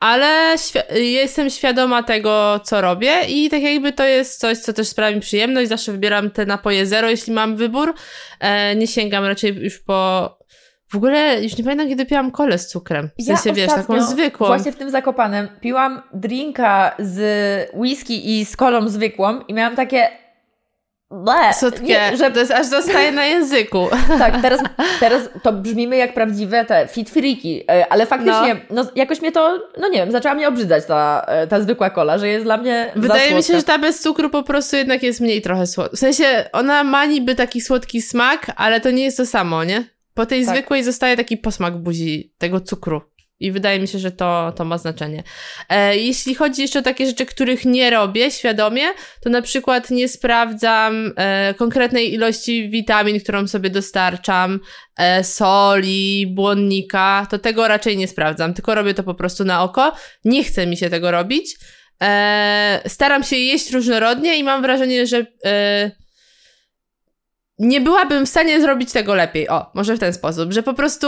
Ale 0.00 0.54
świ- 0.56 0.94
jestem 0.94 1.50
świadoma 1.50 2.02
tego, 2.02 2.60
co 2.64 2.80
robię 2.80 3.12
i 3.28 3.50
tak 3.50 3.62
jakby 3.62 3.92
to 3.92 4.04
jest 4.04 4.40
coś, 4.40 4.58
co 4.58 4.72
też 4.72 4.88
sprawia 4.88 5.14
mi 5.14 5.20
przyjemność. 5.20 5.68
Zawsze 5.68 5.92
wybieram 5.92 6.30
te 6.30 6.46
napoje 6.46 6.86
zero, 6.86 7.10
jeśli 7.10 7.32
mam 7.32 7.56
wybór. 7.56 7.94
E, 8.40 8.76
nie 8.76 8.86
sięgam 8.86 9.24
raczej 9.24 9.54
już 9.54 9.78
po 9.78 10.30
w 10.92 10.96
ogóle 10.96 11.42
już 11.42 11.56
nie 11.56 11.64
pamiętam, 11.64 11.88
kiedy 11.88 12.06
piłam 12.06 12.30
kolę 12.30 12.58
z 12.58 12.68
cukrem. 12.68 13.10
W 13.18 13.22
sensie, 13.22 13.48
ja 13.48 13.54
wiesz, 13.54 13.68
taką 13.68 14.02
zwykłą. 14.02 14.46
Właśnie 14.46 14.72
w 14.72 14.76
tym 14.76 14.90
Zakopanem 14.90 15.48
piłam 15.60 16.02
drinka 16.12 16.96
z 16.98 17.70
whisky 17.74 18.40
i 18.40 18.44
z 18.44 18.56
kolą 18.56 18.88
zwykłą 18.88 19.40
i 19.40 19.54
miałam 19.54 19.76
takie 19.76 20.21
Ble, 21.12 21.54
Słodkie, 21.54 21.86
nie, 21.86 22.16
że 22.16 22.30
to 22.30 22.40
jest 22.40 22.52
aż 22.52 22.66
zostaje 22.66 23.12
na 23.12 23.24
języku. 23.24 23.88
Tak, 24.18 24.42
teraz, 24.42 24.60
teraz 25.00 25.22
to 25.42 25.52
brzmimy 25.52 25.96
jak 25.96 26.14
prawdziwe 26.14 26.64
te 26.64 26.88
fit 26.88 27.10
freaki, 27.10 27.64
e, 27.70 27.92
ale 27.92 28.06
faktycznie, 28.06 28.56
no. 28.70 28.82
no. 28.84 28.90
jakoś 28.94 29.20
mnie 29.20 29.32
to, 29.32 29.68
no 29.78 29.88
nie 29.88 29.98
wiem, 29.98 30.12
zaczęła 30.12 30.34
mnie 30.34 30.48
obrzydzać 30.48 30.86
ta, 30.86 31.24
e, 31.28 31.46
ta 31.46 31.60
zwykła 31.60 31.90
kola, 31.90 32.18
że 32.18 32.28
jest 32.28 32.44
dla 32.44 32.56
mnie 32.56 32.92
Wydaje 32.96 33.34
mi 33.34 33.42
się, 33.42 33.56
że 33.56 33.62
ta 33.62 33.78
bez 33.78 34.00
cukru 34.00 34.30
po 34.30 34.42
prostu 34.42 34.76
jednak 34.76 35.02
jest 35.02 35.20
mniej 35.20 35.42
trochę 35.42 35.66
słodka. 35.66 35.96
W 35.96 35.98
sensie 35.98 36.48
ona 36.52 36.84
ma 36.84 37.06
niby 37.06 37.34
taki 37.34 37.60
słodki 37.60 38.02
smak, 38.02 38.52
ale 38.56 38.80
to 38.80 38.90
nie 38.90 39.04
jest 39.04 39.16
to 39.16 39.26
samo, 39.26 39.64
nie? 39.64 39.84
Po 40.14 40.26
tej 40.26 40.44
tak. 40.46 40.54
zwykłej 40.54 40.84
zostaje 40.84 41.16
taki 41.16 41.36
posmak 41.36 41.76
buzi 41.76 42.34
tego 42.38 42.60
cukru. 42.60 43.02
I 43.46 43.52
wydaje 43.52 43.80
mi 43.80 43.88
się, 43.88 43.98
że 43.98 44.10
to, 44.10 44.52
to 44.56 44.64
ma 44.64 44.78
znaczenie. 44.78 45.22
E, 45.68 45.96
jeśli 45.96 46.34
chodzi 46.34 46.62
jeszcze 46.62 46.78
o 46.78 46.82
takie 46.82 47.06
rzeczy, 47.06 47.26
których 47.26 47.64
nie 47.64 47.90
robię 47.90 48.30
świadomie, 48.30 48.82
to 49.20 49.30
na 49.30 49.42
przykład 49.42 49.90
nie 49.90 50.08
sprawdzam 50.08 51.12
e, 51.16 51.54
konkretnej 51.54 52.14
ilości 52.14 52.70
witamin, 52.70 53.20
którą 53.20 53.48
sobie 53.48 53.70
dostarczam, 53.70 54.60
e, 54.96 55.24
soli, 55.24 56.26
błonnika, 56.26 57.26
to 57.30 57.38
tego 57.38 57.68
raczej 57.68 57.96
nie 57.96 58.08
sprawdzam, 58.08 58.54
tylko 58.54 58.74
robię 58.74 58.94
to 58.94 59.02
po 59.02 59.14
prostu 59.14 59.44
na 59.44 59.62
oko. 59.62 59.92
Nie 60.24 60.44
chce 60.44 60.66
mi 60.66 60.76
się 60.76 60.90
tego 60.90 61.10
robić. 61.10 61.56
E, 62.02 62.80
staram 62.86 63.22
się 63.22 63.36
jeść 63.36 63.70
różnorodnie 63.72 64.38
i 64.38 64.44
mam 64.44 64.62
wrażenie, 64.62 65.06
że 65.06 65.26
e, 65.44 66.01
nie 67.62 67.80
byłabym 67.80 68.26
w 68.26 68.28
stanie 68.28 68.60
zrobić 68.60 68.92
tego 68.92 69.14
lepiej. 69.14 69.48
O, 69.48 69.70
może 69.74 69.96
w 69.96 69.98
ten 69.98 70.12
sposób, 70.12 70.52
że 70.52 70.62
po 70.62 70.74
prostu 70.74 71.06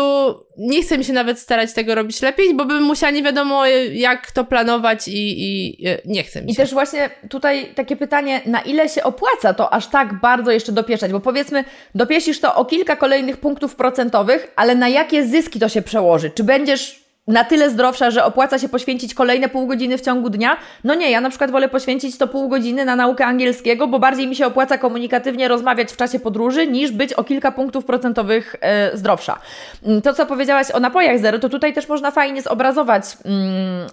nie 0.59 0.83
chcę 0.83 0.99
mi 0.99 1.05
się 1.05 1.13
nawet 1.13 1.39
starać 1.39 1.73
tego 1.73 1.95
robić 1.95 2.23
lepiej, 2.23 2.55
bo 2.55 2.65
bym 2.65 2.83
musiała 2.83 3.11
nie 3.11 3.23
wiadomo 3.23 3.67
jak 3.93 4.31
to 4.31 4.45
planować 4.45 5.09
i, 5.09 5.45
i 5.45 5.77
nie 6.05 6.23
chcę 6.23 6.43
mi 6.43 6.49
się. 6.49 6.53
I 6.53 6.57
też 6.57 6.73
właśnie 6.73 7.11
tutaj 7.31 7.75
takie 7.75 7.97
pytanie, 7.97 8.41
na 8.47 8.61
ile 8.61 8.89
się 8.89 9.03
opłaca 9.03 9.55
to 9.55 9.73
aż 9.73 9.87
tak 9.87 10.21
bardzo 10.21 10.51
jeszcze 10.51 10.73
dopieszać, 10.73 11.13
bo 11.13 11.21
powiedzmy, 11.21 11.65
dopiesisz 11.95 12.41
to 12.41 12.55
o 12.55 12.65
kilka 12.65 12.97
kolejnych 12.97 13.37
punktów 13.37 13.75
procentowych, 13.75 14.53
ale 14.57 14.75
na 14.75 14.89
jakie 14.89 15.27
zyski 15.27 15.61
to 15.61 15.69
się 15.69 15.83
przełoży? 15.83 16.31
Czy 16.31 16.45
będziesz 16.45 17.04
na 17.27 17.45
tyle 17.45 17.71
zdrowsza, 17.71 18.11
że 18.11 18.25
opłaca 18.25 18.59
się 18.59 18.69
poświęcić 18.69 19.15
kolejne 19.15 19.49
pół 19.49 19.67
godziny 19.67 19.99
w 19.99 20.01
ciągu 20.01 20.31
dnia? 20.31 20.57
No 20.85 20.95
nie, 20.95 21.11
ja 21.11 21.21
na 21.21 21.29
przykład 21.29 21.51
wolę 21.51 21.69
poświęcić 21.69 22.19
to 22.19 22.29
pół 22.29 22.49
godziny 22.49 22.85
na 22.85 22.97
naukę 22.97 23.27
angielskiego, 23.27 23.87
bo 23.87 23.99
bardziej 23.99 24.27
mi 24.27 24.37
się 24.37 24.47
opłaca 24.47 24.79
komunikatywnie 24.79 25.49
rozmawiać 25.49 25.93
w 25.93 25.97
czasie 25.97 26.21
podróży, 26.21 26.67
niż 26.67 26.93
być 26.93 27.13
o 27.13 27.25
kilka 27.25 27.53
punktów 27.53 27.85
procentowych 27.85 28.57
e, 28.61 28.97
zdrowsza. 28.97 29.39
Mm, 29.85 30.03
to, 30.03 30.15
co 30.15 30.27
powiedziałaś 30.27 30.71
o 30.71 30.81
napojach 30.81 31.19
zero, 31.19 31.39
to 31.39 31.49
tutaj 31.49 31.73
też 31.73 31.89
można 31.89 32.11
fajnie 32.11 32.43
zobrazować 32.43 33.05
mm, 33.25 33.87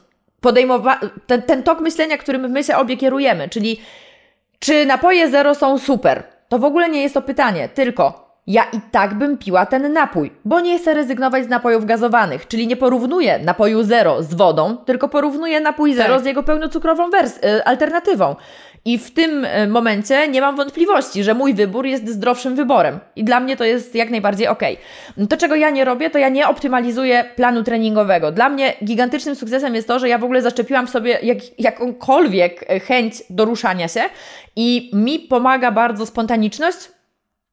podejmowa- 0.43 1.09
ten, 1.27 1.41
ten 1.41 1.63
tok 1.63 1.79
myślenia, 1.79 2.17
którym 2.17 2.51
my 2.51 2.63
się 2.63 2.75
obie 2.75 2.97
kierujemy, 2.97 3.49
czyli 3.49 3.81
czy 4.59 4.85
napoje 4.85 5.29
zero 5.29 5.55
są 5.55 5.79
super? 5.79 6.23
To 6.49 6.59
w 6.59 6.65
ogóle 6.65 6.89
nie 6.89 7.01
jest 7.01 7.13
to 7.13 7.21
pytanie, 7.21 7.69
tylko 7.69 8.30
ja 8.51 8.63
i 8.73 8.79
tak 8.91 9.13
bym 9.13 9.37
piła 9.37 9.65
ten 9.65 9.93
napój, 9.93 10.31
bo 10.45 10.59
nie 10.59 10.79
chcę 10.79 10.93
rezygnować 10.93 11.45
z 11.45 11.49
napojów 11.49 11.85
gazowanych, 11.85 12.47
czyli 12.47 12.67
nie 12.67 12.75
porównuję 12.75 13.39
napoju 13.39 13.83
zero 13.83 14.23
z 14.23 14.33
wodą, 14.33 14.77
tylko 14.77 15.09
porównuję 15.09 15.59
napój 15.59 15.93
zero 15.93 16.13
tak. 16.13 16.23
z 16.23 16.25
jego 16.25 16.43
pełnocukrową 16.43 17.09
wers- 17.09 17.45
y, 17.45 17.63
alternatywą. 17.65 18.35
I 18.85 18.97
w 18.97 19.13
tym 19.13 19.45
y, 19.45 19.67
momencie 19.67 20.27
nie 20.27 20.41
mam 20.41 20.55
wątpliwości, 20.55 21.23
że 21.23 21.33
mój 21.33 21.53
wybór 21.53 21.85
jest 21.85 22.09
zdrowszym 22.09 22.55
wyborem. 22.55 22.99
I 23.15 23.23
dla 23.23 23.39
mnie 23.39 23.57
to 23.57 23.63
jest 23.63 23.95
jak 23.95 24.09
najbardziej 24.09 24.47
ok. 24.47 24.61
To, 25.29 25.37
czego 25.37 25.55
ja 25.55 25.69
nie 25.69 25.85
robię, 25.85 26.09
to 26.09 26.17
ja 26.17 26.29
nie 26.29 26.47
optymalizuję 26.47 27.25
planu 27.35 27.63
treningowego. 27.63 28.31
Dla 28.31 28.49
mnie 28.49 28.73
gigantycznym 28.83 29.35
sukcesem 29.35 29.75
jest 29.75 29.87
to, 29.87 29.99
że 29.99 30.09
ja 30.09 30.17
w 30.17 30.23
ogóle 30.23 30.41
zaszczepiłam 30.41 30.87
sobie 30.87 31.19
jak, 31.23 31.37
jakąkolwiek 31.59 32.65
chęć 32.87 33.23
do 33.29 33.45
ruszania 33.45 33.87
się 33.87 34.01
i 34.55 34.91
mi 34.93 35.19
pomaga 35.19 35.71
bardzo 35.71 36.05
spontaniczność, 36.05 36.77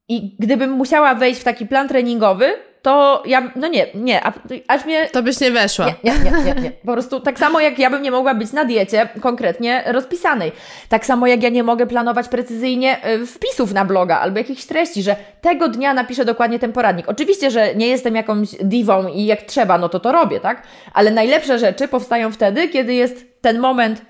i 0.09 0.37
gdybym 0.39 0.71
musiała 0.71 1.15
wejść 1.15 1.41
w 1.41 1.45
taki 1.45 1.67
plan 1.67 1.89
treningowy, 1.89 2.55
to 2.83 3.23
ja, 3.27 3.53
no 3.57 3.69
nie, 3.69 3.87
nie, 3.95 4.21
aż 4.69 4.85
mnie... 4.85 5.09
To 5.13 5.23
byś 5.23 5.41
nie 5.41 5.51
weszła. 5.51 5.87
Nie, 5.87 6.13
nie, 6.13 6.31
nie, 6.31 6.31
nie, 6.31 6.63
nie. 6.63 6.71
Po 6.71 6.93
prostu 6.93 7.21
tak 7.21 7.39
samo 7.39 7.61
jak 7.61 7.79
ja 7.79 7.91
bym 7.91 8.03
nie 8.03 8.11
mogła 8.11 8.35
być 8.35 8.53
na 8.53 8.65
diecie 8.65 9.09
konkretnie 9.21 9.85
rozpisanej. 9.87 10.53
Tak 10.89 11.07
samo 11.07 11.27
jak 11.27 11.43
ja 11.43 11.49
nie 11.49 11.63
mogę 11.63 11.87
planować 11.87 12.29
precyzyjnie 12.29 13.09
y, 13.09 13.27
wpisów 13.27 13.73
na 13.73 13.85
bloga 13.85 14.19
albo 14.21 14.39
jakichś 14.39 14.65
treści, 14.65 15.03
że 15.03 15.17
tego 15.41 15.69
dnia 15.69 15.95
napiszę 15.95 16.25
dokładnie 16.25 16.59
ten 16.59 16.73
poradnik. 16.73 17.09
Oczywiście, 17.09 17.51
że 17.51 17.75
nie 17.75 17.89
jestem 17.89 18.15
jakąś 18.15 18.49
diwą 18.49 19.09
i 19.09 19.27
jak 19.27 19.43
trzeba, 19.43 19.79
no 19.79 19.89
to 19.89 20.01
to 20.01 20.13
robię, 20.13 20.41
tak? 20.41 20.63
Ale 20.95 21.11
najlepsze 21.11 21.59
rzeczy 21.59 21.89
powstają 21.89 22.33
wtedy, 22.33 22.69
kiedy 22.69 22.95
jest 22.95 23.27
ten 23.41 23.59
moment 23.59 24.03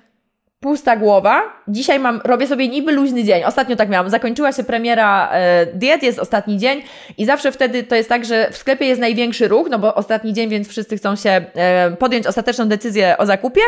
pusta 0.61 0.97
głowa. 0.97 1.42
Dzisiaj 1.68 1.99
mam, 1.99 2.21
robię 2.25 2.47
sobie 2.47 2.68
niby 2.68 2.92
luźny 2.92 3.25
dzień. 3.25 3.44
Ostatnio 3.44 3.77
tak 3.77 3.88
miałam. 3.88 4.11
Zakończyła 4.11 4.53
się 4.53 4.64
premiera 4.64 5.31
e, 5.33 5.66
diet, 5.66 6.03
jest 6.03 6.18
ostatni 6.18 6.59
dzień 6.59 6.83
i 7.18 7.27
zawsze 7.27 7.53
wtedy 7.53 7.83
to 7.83 7.94
jest 7.94 8.09
tak, 8.09 8.25
że 8.25 8.51
w 8.51 8.57
sklepie 8.57 8.87
jest 8.87 9.01
największy 9.01 9.49
ruch, 9.49 9.68
no 9.71 9.79
bo 9.79 9.94
ostatni 9.94 10.33
dzień, 10.33 10.49
więc 10.49 10.68
wszyscy 10.68 10.97
chcą 10.97 11.16
się 11.16 11.31
e, 11.31 11.90
podjąć 11.90 12.27
ostateczną 12.27 12.68
decyzję 12.68 13.18
o 13.18 13.27
zakupie, 13.27 13.61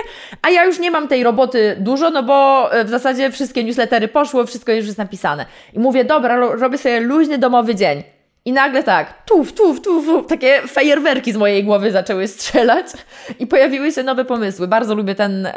a 0.42 0.50
ja 0.50 0.64
już 0.64 0.78
nie 0.78 0.90
mam 0.90 1.08
tej 1.08 1.24
roboty 1.24 1.76
dużo, 1.80 2.10
no 2.10 2.22
bo 2.22 2.68
e, 2.72 2.84
w 2.84 2.88
zasadzie 2.88 3.30
wszystkie 3.30 3.64
newslettery 3.64 4.08
poszły, 4.08 4.46
wszystko 4.46 4.72
już 4.72 4.86
jest 4.86 4.98
napisane. 4.98 5.46
I 5.72 5.78
mówię, 5.78 6.04
dobra, 6.04 6.36
robię 6.36 6.78
sobie 6.78 7.00
luźny 7.00 7.38
domowy 7.38 7.74
dzień. 7.74 8.02
I 8.44 8.52
nagle 8.52 8.82
tak, 8.82 9.24
tuf, 9.24 9.52
tuf, 9.52 9.80
tuf, 9.80 10.06
tuf, 10.06 10.26
takie 10.26 10.62
fajerwerki 10.66 11.32
z 11.32 11.36
mojej 11.36 11.64
głowy 11.64 11.90
zaczęły 11.90 12.28
strzelać 12.28 12.86
i 13.38 13.46
pojawiły 13.46 13.92
się 13.92 14.02
nowe 14.02 14.24
pomysły. 14.24 14.68
Bardzo 14.68 14.94
lubię 14.94 15.14
ten 15.14 15.48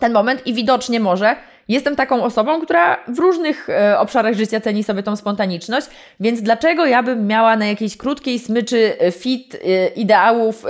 ten 0.00 0.12
moment 0.12 0.46
i 0.46 0.54
widocznie 0.54 1.00
może 1.00 1.36
jestem 1.70 1.96
taką 1.96 2.22
osobą, 2.22 2.60
która 2.60 3.04
w 3.08 3.18
różnych 3.18 3.68
e, 3.68 3.98
obszarach 3.98 4.34
życia 4.34 4.60
ceni 4.60 4.84
sobie 4.84 5.02
tą 5.02 5.16
spontaniczność, 5.16 5.86
więc 6.20 6.42
dlaczego 6.42 6.86
ja 6.86 7.02
bym 7.02 7.26
miała 7.26 7.56
na 7.56 7.66
jakiejś 7.66 7.96
krótkiej 7.96 8.38
smyczy 8.38 8.98
e, 8.98 9.12
fit 9.12 9.54
e, 9.54 9.86
ideałów 9.88 10.64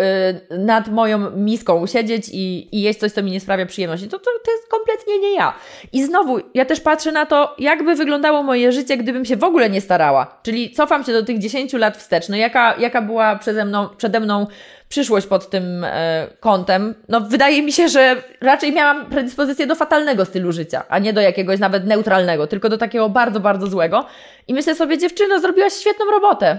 nad 0.58 0.88
moją 0.88 1.30
miską 1.30 1.86
siedzieć 1.86 2.28
i, 2.32 2.76
i 2.76 2.80
jeść 2.80 2.98
coś, 2.98 3.12
co 3.12 3.22
mi 3.22 3.30
nie 3.30 3.40
sprawia 3.40 3.66
przyjemności? 3.66 4.08
To, 4.08 4.18
to, 4.18 4.30
to 4.44 4.50
jest 4.50 4.68
kompletnie 4.68 5.18
nie 5.18 5.34
ja. 5.34 5.54
I 5.92 6.04
znowu, 6.04 6.38
ja 6.54 6.64
też 6.64 6.80
patrzę 6.80 7.12
na 7.12 7.26
to, 7.26 7.54
jakby 7.58 7.94
wyglądało 7.94 8.42
moje 8.42 8.72
życie, 8.72 8.96
gdybym 8.96 9.24
się 9.24 9.36
w 9.36 9.44
ogóle 9.44 9.70
nie 9.70 9.80
starała. 9.80 10.38
Czyli 10.42 10.70
cofam 10.70 11.04
się 11.04 11.12
do 11.12 11.22
tych 11.22 11.38
10 11.38 11.72
lat 11.72 11.96
wstecz. 11.96 12.28
No 12.28 12.36
jaka, 12.36 12.74
jaka 12.78 13.02
była 13.02 13.36
przede 13.36 13.64
mną, 13.64 13.88
przede 13.96 14.20
mną 14.20 14.46
przyszłość 14.90 15.26
pod 15.26 15.50
tym 15.50 15.84
e, 15.84 16.26
kątem. 16.40 16.94
No, 17.08 17.20
wydaje 17.20 17.62
mi 17.62 17.72
się, 17.72 17.88
że 17.88 18.22
raczej 18.40 18.72
miałam 18.72 19.06
predyspozycję 19.06 19.66
do 19.66 19.74
fatalnego 19.74 20.24
stylu 20.24 20.52
życia, 20.52 20.84
a 20.88 20.98
nie 20.98 21.12
do 21.12 21.20
jakiegoś 21.20 21.60
nawet 21.60 21.86
neutralnego, 21.86 22.46
tylko 22.46 22.68
do 22.68 22.78
takiego 22.78 23.08
bardzo, 23.08 23.40
bardzo 23.40 23.66
złego. 23.66 24.06
I 24.48 24.54
myślę 24.54 24.74
sobie, 24.74 24.98
dziewczyno, 24.98 25.40
zrobiłaś 25.40 25.72
świetną 25.72 26.10
robotę. 26.10 26.58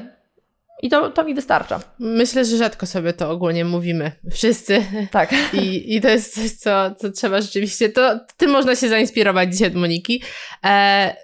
I 0.81 0.89
to, 0.89 1.09
to 1.09 1.23
mi 1.23 1.33
wystarcza. 1.33 1.79
Myślę, 1.99 2.45
że 2.45 2.57
rzadko 2.57 2.85
sobie 2.85 3.13
to 3.13 3.29
ogólnie 3.29 3.65
mówimy. 3.65 4.11
Wszyscy. 4.31 4.85
Tak. 5.11 5.33
I, 5.61 5.95
i 5.95 6.01
to 6.01 6.09
jest 6.09 6.35
coś, 6.35 6.51
co, 6.51 6.95
co 6.95 7.11
trzeba 7.11 7.41
rzeczywiście. 7.41 7.89
To 7.89 8.19
tym 8.37 8.51
można 8.51 8.75
się 8.75 8.89
zainspirować 8.89 9.53
dzisiaj 9.53 9.67
od 9.67 9.75
Moniki. 9.75 10.23
E, 10.65 11.15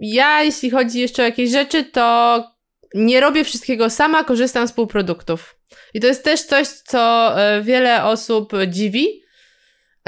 ja, 0.00 0.42
jeśli 0.42 0.70
chodzi 0.70 1.00
jeszcze 1.00 1.22
o 1.22 1.26
jakieś 1.26 1.50
rzeczy, 1.50 1.84
to 1.84 2.53
nie 2.94 3.20
robię 3.20 3.44
wszystkiego 3.44 3.90
sama, 3.90 4.24
korzystam 4.24 4.68
z 4.68 4.72
półproduktów. 4.72 5.56
I 5.94 6.00
to 6.00 6.06
jest 6.06 6.24
też 6.24 6.42
coś, 6.42 6.68
co 6.68 7.32
e, 7.40 7.62
wiele 7.62 8.04
osób 8.04 8.52
dziwi. 8.68 9.22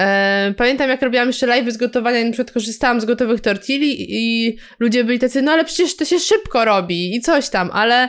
E, 0.01 0.55
pamiętam, 0.57 0.91
jak 0.91 1.03
robiłam 1.03 1.27
jeszcze 1.27 1.47
live 1.47 1.73
z 1.73 1.77
gotowania, 1.77 2.25
na 2.25 2.33
przykład 2.33 2.51
korzystałam 2.51 3.01
z 3.01 3.05
gotowych 3.05 3.41
tortilli 3.41 3.97
i 4.09 4.57
ludzie 4.79 5.05
byli 5.05 5.19
tacy, 5.19 5.43
no 5.43 5.53
ale 5.53 5.65
przecież 5.65 5.97
to 5.97 6.05
się 6.05 6.21
szybko 6.21 6.65
robi 6.65 7.17
i 7.17 7.21
coś 7.21 7.49
tam, 7.49 7.71
ale 7.73 8.09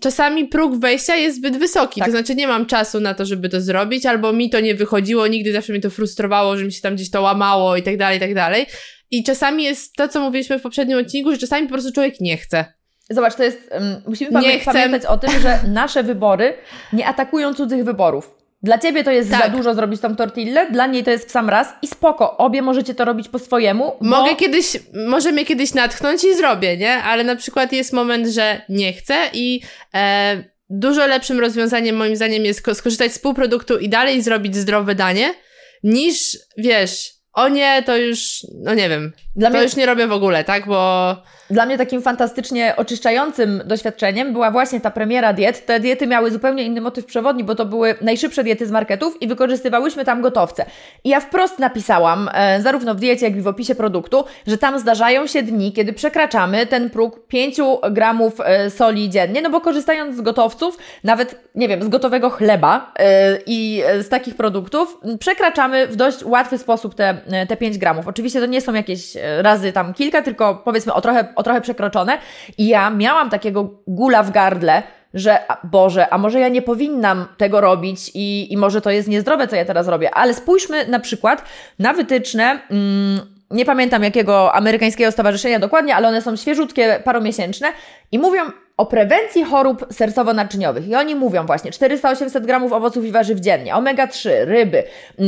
czasami 0.00 0.48
próg 0.48 0.80
wejścia 0.80 1.16
jest 1.16 1.36
zbyt 1.36 1.56
wysoki, 1.56 2.00
tak. 2.00 2.08
to 2.08 2.12
znaczy 2.12 2.34
nie 2.34 2.46
mam 2.46 2.66
czasu 2.66 3.00
na 3.00 3.14
to, 3.14 3.24
żeby 3.24 3.48
to 3.48 3.60
zrobić, 3.60 4.06
albo 4.06 4.32
mi 4.32 4.50
to 4.50 4.60
nie 4.60 4.74
wychodziło, 4.74 5.26
nigdy 5.26 5.52
zawsze 5.52 5.72
mnie 5.72 5.82
to 5.82 5.90
frustrowało, 5.90 6.56
że 6.56 6.64
mi 6.64 6.72
się 6.72 6.80
tam 6.80 6.94
gdzieś 6.94 7.10
to 7.10 7.22
łamało 7.22 7.76
i 7.76 7.82
tak 7.82 7.96
dalej, 7.96 8.16
i 8.16 8.20
tak 8.20 8.34
dalej. 8.34 8.66
I 9.10 9.24
czasami 9.24 9.64
jest 9.64 9.94
to, 9.94 10.08
co 10.08 10.20
mówiliśmy 10.20 10.58
w 10.58 10.62
poprzednim 10.62 10.98
odcinku, 10.98 11.32
że 11.32 11.38
czasami 11.38 11.66
po 11.66 11.72
prostu 11.72 11.92
człowiek 11.92 12.20
nie 12.20 12.36
chce. 12.36 12.81
Zobacz, 13.12 13.34
to 13.34 13.42
jest. 13.42 13.70
Um, 13.72 14.02
musimy 14.06 14.32
pamię 14.32 14.58
chcę... 14.58 14.72
pamiętać 14.72 15.06
o 15.06 15.18
tym, 15.18 15.30
że 15.40 15.58
nasze 15.68 16.02
wybory 16.02 16.54
nie 16.92 17.06
atakują 17.06 17.54
cudzych 17.54 17.84
wyborów. 17.84 18.42
Dla 18.62 18.78
ciebie 18.78 19.04
to 19.04 19.10
jest 19.10 19.30
tak. 19.30 19.42
za 19.42 19.48
dużo 19.48 19.74
zrobić 19.74 20.00
tą 20.00 20.16
tortillę, 20.16 20.70
dla 20.70 20.86
niej 20.86 21.04
to 21.04 21.10
jest 21.10 21.28
w 21.28 21.30
sam 21.30 21.50
raz 21.50 21.68
i 21.82 21.86
spoko, 21.86 22.36
obie 22.36 22.62
możecie 22.62 22.94
to 22.94 23.04
robić 23.04 23.28
po 23.28 23.38
swojemu. 23.38 23.92
Bo... 24.00 24.06
Mogę 24.06 24.36
kiedyś, 24.36 24.76
może 25.08 25.32
mnie 25.32 25.44
kiedyś 25.44 25.74
natchnąć 25.74 26.24
i 26.24 26.34
zrobię, 26.36 26.76
nie? 26.76 26.94
Ale 26.94 27.24
na 27.24 27.36
przykład 27.36 27.72
jest 27.72 27.92
moment, 27.92 28.26
że 28.26 28.62
nie 28.68 28.92
chcę 28.92 29.14
i 29.32 29.60
e, 29.94 30.44
dużo 30.70 31.06
lepszym 31.06 31.40
rozwiązaniem 31.40 31.96
moim 31.96 32.16
zdaniem 32.16 32.44
jest 32.44 32.66
skorzystać 32.74 33.12
z 33.12 33.18
półproduktu 33.18 33.78
i 33.78 33.88
dalej 33.88 34.22
zrobić 34.22 34.56
zdrowe 34.56 34.94
danie, 34.94 35.34
niż, 35.82 36.38
wiesz, 36.56 37.12
o 37.32 37.48
nie, 37.48 37.82
to 37.86 37.96
już, 37.96 38.46
no 38.54 38.74
nie 38.74 38.88
wiem, 38.88 39.12
Dla 39.36 39.48
to 39.48 39.54
mnie... 39.54 39.64
już 39.64 39.76
nie 39.76 39.86
robię 39.86 40.06
w 40.06 40.12
ogóle, 40.12 40.44
tak, 40.44 40.66
bo 40.66 41.16
dla 41.52 41.66
mnie 41.66 41.78
takim 41.78 42.02
fantastycznie 42.02 42.74
oczyszczającym 42.76 43.62
doświadczeniem 43.64 44.32
była 44.32 44.50
właśnie 44.50 44.80
ta 44.80 44.90
premiera 44.90 45.32
diet. 45.32 45.66
Te 45.66 45.80
diety 45.80 46.06
miały 46.06 46.30
zupełnie 46.30 46.64
inny 46.64 46.80
motyw 46.80 47.06
przewodni, 47.06 47.44
bo 47.44 47.54
to 47.54 47.66
były 47.66 47.94
najszybsze 48.00 48.44
diety 48.44 48.66
z 48.66 48.70
marketów 48.70 49.22
i 49.22 49.28
wykorzystywałyśmy 49.28 50.04
tam 50.04 50.22
gotowce. 50.22 50.64
I 51.04 51.08
ja 51.08 51.20
wprost 51.20 51.58
napisałam, 51.58 52.30
e, 52.34 52.62
zarówno 52.62 52.94
w 52.94 53.00
diecie, 53.00 53.26
jak 53.26 53.36
i 53.36 53.40
w 53.40 53.46
opisie 53.46 53.74
produktu, 53.74 54.24
że 54.46 54.58
tam 54.58 54.78
zdarzają 54.78 55.26
się 55.26 55.42
dni, 55.42 55.72
kiedy 55.72 55.92
przekraczamy 55.92 56.66
ten 56.66 56.90
próg 56.90 57.26
5 57.26 57.56
gramów 57.90 58.40
e, 58.44 58.70
soli 58.70 59.10
dziennie, 59.10 59.42
no 59.42 59.50
bo 59.50 59.60
korzystając 59.60 60.16
z 60.16 60.20
gotowców, 60.20 60.78
nawet, 61.04 61.40
nie 61.54 61.68
wiem, 61.68 61.82
z 61.82 61.88
gotowego 61.88 62.30
chleba 62.30 62.92
e, 62.98 63.38
i 63.46 63.82
z 64.00 64.08
takich 64.08 64.34
produktów, 64.34 64.98
przekraczamy 65.18 65.86
w 65.86 65.96
dość 65.96 66.24
łatwy 66.24 66.58
sposób 66.58 66.94
te, 66.94 67.16
e, 67.32 67.46
te 67.46 67.56
5 67.56 67.78
gramów. 67.78 68.08
Oczywiście 68.08 68.40
to 68.40 68.46
nie 68.46 68.60
są 68.60 68.74
jakieś 68.74 69.16
e, 69.16 69.42
razy 69.42 69.72
tam 69.72 69.94
kilka, 69.94 70.22
tylko 70.22 70.62
powiedzmy 70.64 70.92
o 70.92 71.00
trochę, 71.00 71.28
o 71.36 71.41
trochę 71.42 71.60
przekroczone. 71.60 72.18
I 72.58 72.68
ja 72.68 72.90
miałam 72.90 73.30
takiego 73.30 73.70
gula 73.86 74.22
w 74.22 74.30
gardle, 74.30 74.82
że 75.14 75.38
Boże, 75.64 76.12
a 76.12 76.18
może 76.18 76.40
ja 76.40 76.48
nie 76.48 76.62
powinnam 76.62 77.26
tego 77.36 77.60
robić 77.60 78.10
i, 78.14 78.52
i 78.52 78.56
może 78.56 78.80
to 78.80 78.90
jest 78.90 79.08
niezdrowe, 79.08 79.48
co 79.48 79.56
ja 79.56 79.64
teraz 79.64 79.88
robię. 79.88 80.10
Ale 80.14 80.34
spójrzmy 80.34 80.86
na 80.86 81.00
przykład 81.00 81.44
na 81.78 81.92
wytyczne. 81.92 82.60
Mm, 82.70 83.20
nie 83.50 83.64
pamiętam 83.64 84.02
jakiego 84.02 84.54
amerykańskiego 84.54 85.12
stowarzyszenia 85.12 85.58
dokładnie, 85.58 85.96
ale 85.96 86.08
one 86.08 86.22
są 86.22 86.36
świeżutkie, 86.36 87.00
paromiesięczne 87.04 87.68
i 88.12 88.18
mówią 88.18 88.42
o 88.76 88.86
prewencji 88.86 89.44
chorób 89.44 89.86
sercowo-naczyniowych. 89.92 90.88
I 90.88 90.94
oni 90.94 91.14
mówią 91.14 91.46
właśnie 91.46 91.70
400-800 91.70 92.40
gramów 92.40 92.72
owoców 92.72 93.04
i 93.04 93.12
warzyw 93.12 93.40
dziennie, 93.40 93.74
omega-3, 93.74 94.30
ryby, 94.44 94.82
yy, 95.18 95.26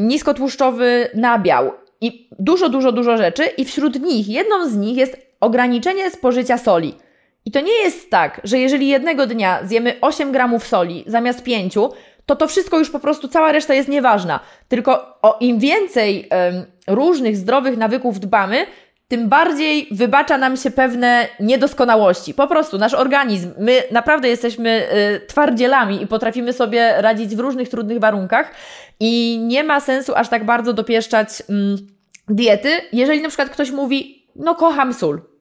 niskotłuszczowy 0.00 1.08
nabiał 1.14 1.72
i 2.00 2.28
dużo, 2.38 2.68
dużo, 2.68 2.92
dużo 2.92 3.16
rzeczy. 3.16 3.44
I 3.44 3.64
wśród 3.64 4.00
nich, 4.00 4.28
jedną 4.28 4.68
z 4.68 4.76
nich 4.76 4.96
jest 4.96 5.31
ograniczenie 5.42 6.10
spożycia 6.10 6.58
soli. 6.58 6.94
I 7.44 7.50
to 7.50 7.60
nie 7.60 7.72
jest 7.72 8.10
tak, 8.10 8.40
że 8.44 8.58
jeżeli 8.58 8.88
jednego 8.88 9.26
dnia 9.26 9.60
zjemy 9.64 9.94
8 10.00 10.32
gramów 10.32 10.66
soli 10.66 11.04
zamiast 11.06 11.42
5, 11.42 11.74
to 12.26 12.36
to 12.36 12.48
wszystko 12.48 12.78
już 12.78 12.90
po 12.90 13.00
prostu, 13.00 13.28
cała 13.28 13.52
reszta 13.52 13.74
jest 13.74 13.88
nieważna. 13.88 14.40
Tylko 14.68 15.18
o 15.22 15.36
im 15.40 15.58
więcej 15.58 16.28
różnych 16.86 17.36
zdrowych 17.36 17.76
nawyków 17.76 18.20
dbamy, 18.20 18.66
tym 19.08 19.28
bardziej 19.28 19.88
wybacza 19.90 20.38
nam 20.38 20.56
się 20.56 20.70
pewne 20.70 21.28
niedoskonałości. 21.40 22.34
Po 22.34 22.46
prostu 22.46 22.78
nasz 22.78 22.94
organizm, 22.94 23.50
my 23.58 23.82
naprawdę 23.90 24.28
jesteśmy 24.28 24.88
y, 25.14 25.26
twardzielami 25.26 26.02
i 26.02 26.06
potrafimy 26.06 26.52
sobie 26.52 26.94
radzić 26.98 27.36
w 27.36 27.40
różnych 27.40 27.68
trudnych 27.68 27.98
warunkach 27.98 28.54
i 29.00 29.40
nie 29.42 29.64
ma 29.64 29.80
sensu 29.80 30.14
aż 30.14 30.28
tak 30.28 30.44
bardzo 30.44 30.72
dopieszczać 30.72 31.28
mm, 31.48 31.76
diety, 32.28 32.68
jeżeli 32.92 33.22
na 33.22 33.28
przykład 33.28 33.50
ktoś 33.50 33.70
mówi, 33.70 34.26
no 34.36 34.54
kocham 34.54 34.94
sól, 34.94 35.31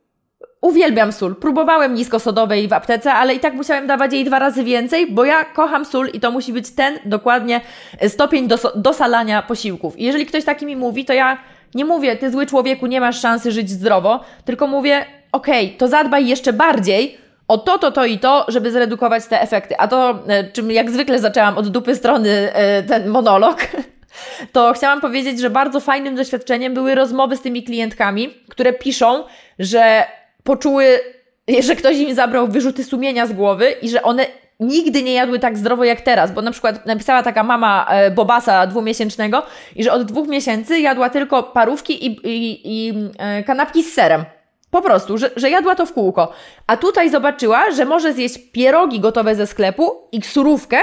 Uwielbiam 0.62 1.12
sól. 1.12 1.36
Próbowałem 1.36 1.94
niskosodowej 1.94 2.68
w 2.68 2.74
aptece, 2.74 3.14
ale 3.14 3.36
i 3.36 3.40
tak 3.40 3.54
musiałem 3.54 3.88
dawać 3.88 4.14
jej 4.14 4.26
dwa 4.26 4.40
razy 4.40 4.64
więcej, 4.64 5.12
bo 5.12 5.26
ja 5.26 5.46
kocham 5.46 5.86
sól 5.86 6.10
i 6.14 6.20
to 6.20 6.32
musi 6.32 6.54
być 6.54 6.70
ten 6.72 7.00
dokładnie 7.06 7.62
stopień 8.08 8.48
dos 8.48 8.68
dosalania 8.76 9.42
posiłków. 9.42 10.00
I 10.00 10.04
jeżeli 10.04 10.26
ktoś 10.26 10.46
taki 10.46 10.66
mi 10.66 10.76
mówi, 10.76 11.06
to 11.06 11.14
ja 11.14 11.38
nie 11.76 11.86
mówię, 11.86 12.16
ty 12.16 12.32
zły 12.32 12.46
człowieku, 12.46 12.88
nie 12.88 13.00
masz 13.02 13.22
szansy 13.22 13.52
żyć 13.52 13.70
zdrowo, 13.70 14.20
tylko 14.46 14.68
mówię, 14.68 15.06
okej, 15.32 15.66
okay, 15.66 15.78
to 15.78 15.88
zadbaj 15.88 16.28
jeszcze 16.28 16.54
bardziej 16.54 17.18
o 17.48 17.58
to, 17.58 17.78
to, 17.78 17.92
to 17.92 18.06
i 18.06 18.20
to, 18.20 18.46
żeby 18.48 18.72
zredukować 18.72 19.26
te 19.26 19.42
efekty. 19.42 19.78
A 19.78 19.88
to, 19.88 20.20
e, 20.28 20.44
czym 20.44 20.72
jak 20.72 20.92
zwykle 20.92 21.20
zaczęłam 21.20 21.58
od 21.58 21.68
dupy 21.68 21.96
strony 21.96 22.54
e, 22.54 22.84
ten 22.84 23.10
monolog, 23.10 23.58
to 24.54 24.74
chciałam 24.74 25.02
powiedzieć, 25.02 25.40
że 25.40 25.50
bardzo 25.50 25.80
fajnym 25.80 26.16
doświadczeniem 26.16 26.74
były 26.74 26.96
rozmowy 26.96 27.38
z 27.38 27.42
tymi 27.42 27.64
klientkami, 27.64 28.30
które 28.50 28.74
piszą, 28.74 29.24
że 29.60 30.06
poczuły, 30.44 31.00
że 31.60 31.76
ktoś 31.76 31.98
im 31.98 32.16
zabrał 32.16 32.48
wyrzuty 32.48 32.84
sumienia 32.84 33.28
z 33.28 33.34
głowy 33.34 33.72
i 33.72 33.90
że 33.90 34.02
one 34.02 34.26
nigdy 34.60 35.04
nie 35.04 35.14
jadły 35.14 35.40
tak 35.40 35.58
zdrowo 35.58 35.84
jak 35.84 36.02
teraz, 36.02 36.32
bo 36.32 36.42
na 36.42 36.52
przykład 36.52 36.86
napisała 36.86 37.24
taka 37.24 37.44
mama 37.44 37.88
e, 37.90 38.12
Bobasa 38.12 38.68
dwumiesięcznego 38.68 39.44
i 39.76 39.84
że 39.84 39.92
od 39.94 40.04
dwóch 40.04 40.28
miesięcy 40.28 40.80
jadła 40.80 41.10
tylko 41.10 41.44
parówki 41.44 42.06
i, 42.06 42.10
i, 42.24 42.62
i 42.64 42.94
e, 43.18 43.44
kanapki 43.44 43.84
z 43.84 43.94
serem. 43.94 44.26
Po 44.72 44.82
prostu, 44.82 45.18
że, 45.18 45.30
że 45.36 45.50
jadła 45.50 45.76
to 45.76 45.86
w 45.86 45.94
kółko. 45.94 46.34
A 46.68 46.78
tutaj 46.78 47.10
zobaczyła, 47.10 47.72
że 47.72 47.86
może 47.86 48.14
zjeść 48.14 48.38
pierogi 48.52 49.00
gotowe 49.00 49.36
ze 49.36 49.48
sklepu 49.48 49.92
i 50.12 50.22
surówkę 50.22 50.78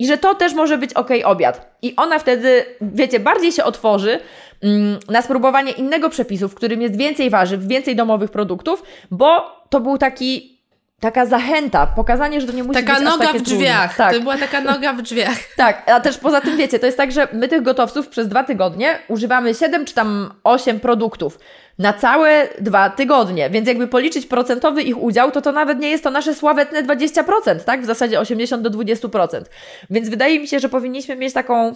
i 0.00 0.06
że 0.06 0.18
to 0.18 0.34
też 0.34 0.54
może 0.54 0.78
być 0.78 0.92
ok 0.92 1.10
obiad. 1.24 1.76
I 1.82 1.96
ona 1.96 2.18
wtedy, 2.18 2.64
wiecie, 2.80 3.20
bardziej 3.20 3.52
się 3.52 3.64
otworzy 3.64 4.20
mm, 4.62 4.98
na 5.08 5.22
spróbowanie 5.22 5.72
innego 5.72 6.10
przepisu, 6.10 6.48
w 6.48 6.54
którym 6.54 6.82
jest 6.82 6.96
więcej 6.96 7.30
warzyw, 7.30 7.66
więcej 7.66 7.96
domowych 7.96 8.30
produktów, 8.30 8.82
bo 9.10 9.28
to 9.70 9.80
był 9.80 9.98
taki 9.98 10.59
taka 11.00 11.26
zachęta, 11.26 11.86
pokazanie, 11.86 12.40
że 12.40 12.46
to 12.46 12.52
nie 12.52 12.64
musi 12.64 12.80
taka 12.80 12.94
być 12.94 13.04
noga 13.04 13.26
takie 13.26 13.38
w 13.38 13.42
drzwiach. 13.42 13.96
Tak. 13.96 14.14
To 14.14 14.20
była 14.20 14.36
taka 14.38 14.60
noga 14.60 14.92
w 14.92 15.02
drzwiach. 15.02 15.38
tak, 15.56 15.90
a 15.90 16.00
też 16.00 16.18
poza 16.18 16.40
tym 16.40 16.56
wiecie, 16.56 16.78
to 16.78 16.86
jest 16.86 16.98
tak, 16.98 17.12
że 17.12 17.28
my 17.32 17.48
tych 17.48 17.62
gotowców 17.62 18.08
przez 18.08 18.28
dwa 18.28 18.44
tygodnie 18.44 18.98
używamy 19.08 19.54
7 19.54 19.84
czy 19.84 19.94
tam 19.94 20.34
8 20.44 20.80
produktów 20.80 21.38
na 21.78 21.92
całe 21.92 22.48
dwa 22.60 22.90
tygodnie, 22.90 23.50
więc 23.50 23.68
jakby 23.68 23.88
policzyć 23.88 24.26
procentowy 24.26 24.82
ich 24.82 25.02
udział, 25.02 25.30
to 25.30 25.40
to 25.40 25.52
nawet 25.52 25.78
nie 25.78 25.90
jest 25.90 26.04
to 26.04 26.10
nasze 26.10 26.34
sławetne 26.34 26.82
20%, 26.82 27.60
tak? 27.66 27.82
W 27.82 27.86
zasadzie 27.86 28.20
80 28.20 28.62
do 28.62 28.70
20%. 28.70 29.42
Więc 29.90 30.08
wydaje 30.08 30.40
mi 30.40 30.48
się, 30.48 30.60
że 30.60 30.68
powinniśmy 30.68 31.16
mieć 31.16 31.34
taką 31.34 31.74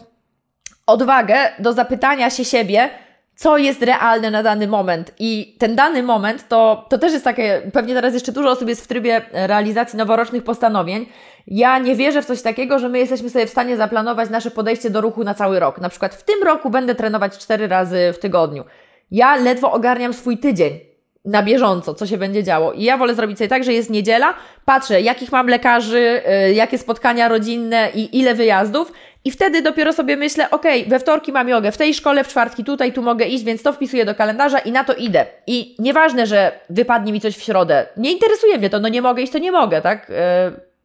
odwagę 0.86 1.36
do 1.58 1.72
zapytania 1.72 2.30
się 2.30 2.44
siebie, 2.44 2.90
co 3.36 3.58
jest 3.58 3.82
realne 3.82 4.30
na 4.30 4.42
dany 4.42 4.68
moment. 4.68 5.12
I 5.18 5.56
ten 5.58 5.76
dany 5.76 6.02
moment 6.02 6.48
to, 6.48 6.86
to 6.88 6.98
też 6.98 7.12
jest 7.12 7.24
takie, 7.24 7.62
pewnie 7.72 7.94
teraz 7.94 8.14
jeszcze 8.14 8.32
dużo 8.32 8.50
osób 8.50 8.68
jest 8.68 8.84
w 8.84 8.86
trybie 8.86 9.22
realizacji 9.32 9.96
noworocznych 9.96 10.44
postanowień. 10.44 11.06
Ja 11.46 11.78
nie 11.78 11.96
wierzę 11.96 12.22
w 12.22 12.26
coś 12.26 12.42
takiego, 12.42 12.78
że 12.78 12.88
my 12.88 12.98
jesteśmy 12.98 13.30
sobie 13.30 13.46
w 13.46 13.50
stanie 13.50 13.76
zaplanować 13.76 14.30
nasze 14.30 14.50
podejście 14.50 14.90
do 14.90 15.00
ruchu 15.00 15.24
na 15.24 15.34
cały 15.34 15.60
rok. 15.60 15.80
Na 15.80 15.88
przykład 15.88 16.14
w 16.14 16.22
tym 16.22 16.42
roku 16.42 16.70
będę 16.70 16.94
trenować 16.94 17.38
cztery 17.38 17.68
razy 17.68 18.12
w 18.12 18.18
tygodniu. 18.18 18.64
Ja 19.10 19.36
ledwo 19.36 19.72
ogarniam 19.72 20.14
swój 20.14 20.38
tydzień 20.38 20.80
na 21.24 21.42
bieżąco, 21.42 21.94
co 21.94 22.06
się 22.06 22.18
będzie 22.18 22.42
działo. 22.42 22.72
I 22.72 22.82
ja 22.82 22.96
wolę 22.96 23.14
zrobić 23.14 23.38
sobie 23.38 23.48
tak, 23.48 23.64
że 23.64 23.72
jest 23.72 23.90
niedziela, 23.90 24.34
patrzę, 24.64 25.00
jakich 25.00 25.32
mam 25.32 25.46
lekarzy, 25.46 26.22
y, 26.48 26.52
jakie 26.52 26.78
spotkania 26.78 27.28
rodzinne 27.28 27.90
i 27.94 28.18
ile 28.18 28.34
wyjazdów. 28.34 28.92
I 29.24 29.30
wtedy 29.30 29.62
dopiero 29.62 29.92
sobie 29.92 30.16
myślę, 30.16 30.50
ok, 30.50 30.64
we 30.86 30.98
wtorki 30.98 31.32
mam 31.32 31.48
jogę, 31.48 31.72
w 31.72 31.76
tej 31.76 31.94
szkole, 31.94 32.24
w 32.24 32.28
czwartki 32.28 32.64
tutaj, 32.64 32.92
tu 32.92 33.02
mogę 33.02 33.24
iść, 33.24 33.44
więc 33.44 33.62
to 33.62 33.72
wpisuję 33.72 34.04
do 34.04 34.14
kalendarza 34.14 34.58
i 34.58 34.72
na 34.72 34.84
to 34.84 34.94
idę. 34.94 35.26
I 35.46 35.76
nieważne, 35.78 36.26
że 36.26 36.60
wypadnie 36.70 37.12
mi 37.12 37.20
coś 37.20 37.36
w 37.36 37.42
środę, 37.42 37.86
nie 37.96 38.12
interesuje 38.12 38.58
mnie 38.58 38.70
to, 38.70 38.80
no 38.80 38.88
nie 38.88 39.02
mogę 39.02 39.22
iść, 39.22 39.32
to 39.32 39.38
nie 39.38 39.52
mogę, 39.52 39.82
tak? 39.82 40.08
Yy, 40.08 40.16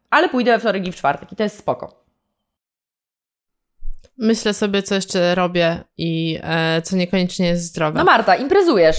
ale 0.09 0.29
pójdę 0.29 0.51
we 0.51 0.59
wtorek 0.59 0.87
i 0.87 0.91
w 0.91 0.95
czwartek 0.95 1.31
i 1.31 1.35
to 1.35 1.43
jest 1.43 1.57
spoko. 1.57 2.03
Myślę 4.17 4.53
sobie, 4.53 4.83
co 4.83 4.95
jeszcze 4.95 5.35
robię 5.35 5.83
i 5.97 6.39
e, 6.43 6.81
co 6.81 6.95
niekoniecznie 6.95 7.47
jest 7.47 7.63
zdrowe. 7.63 7.99
No 7.99 8.05
Marta, 8.05 8.35
imprezujesz. 8.35 8.97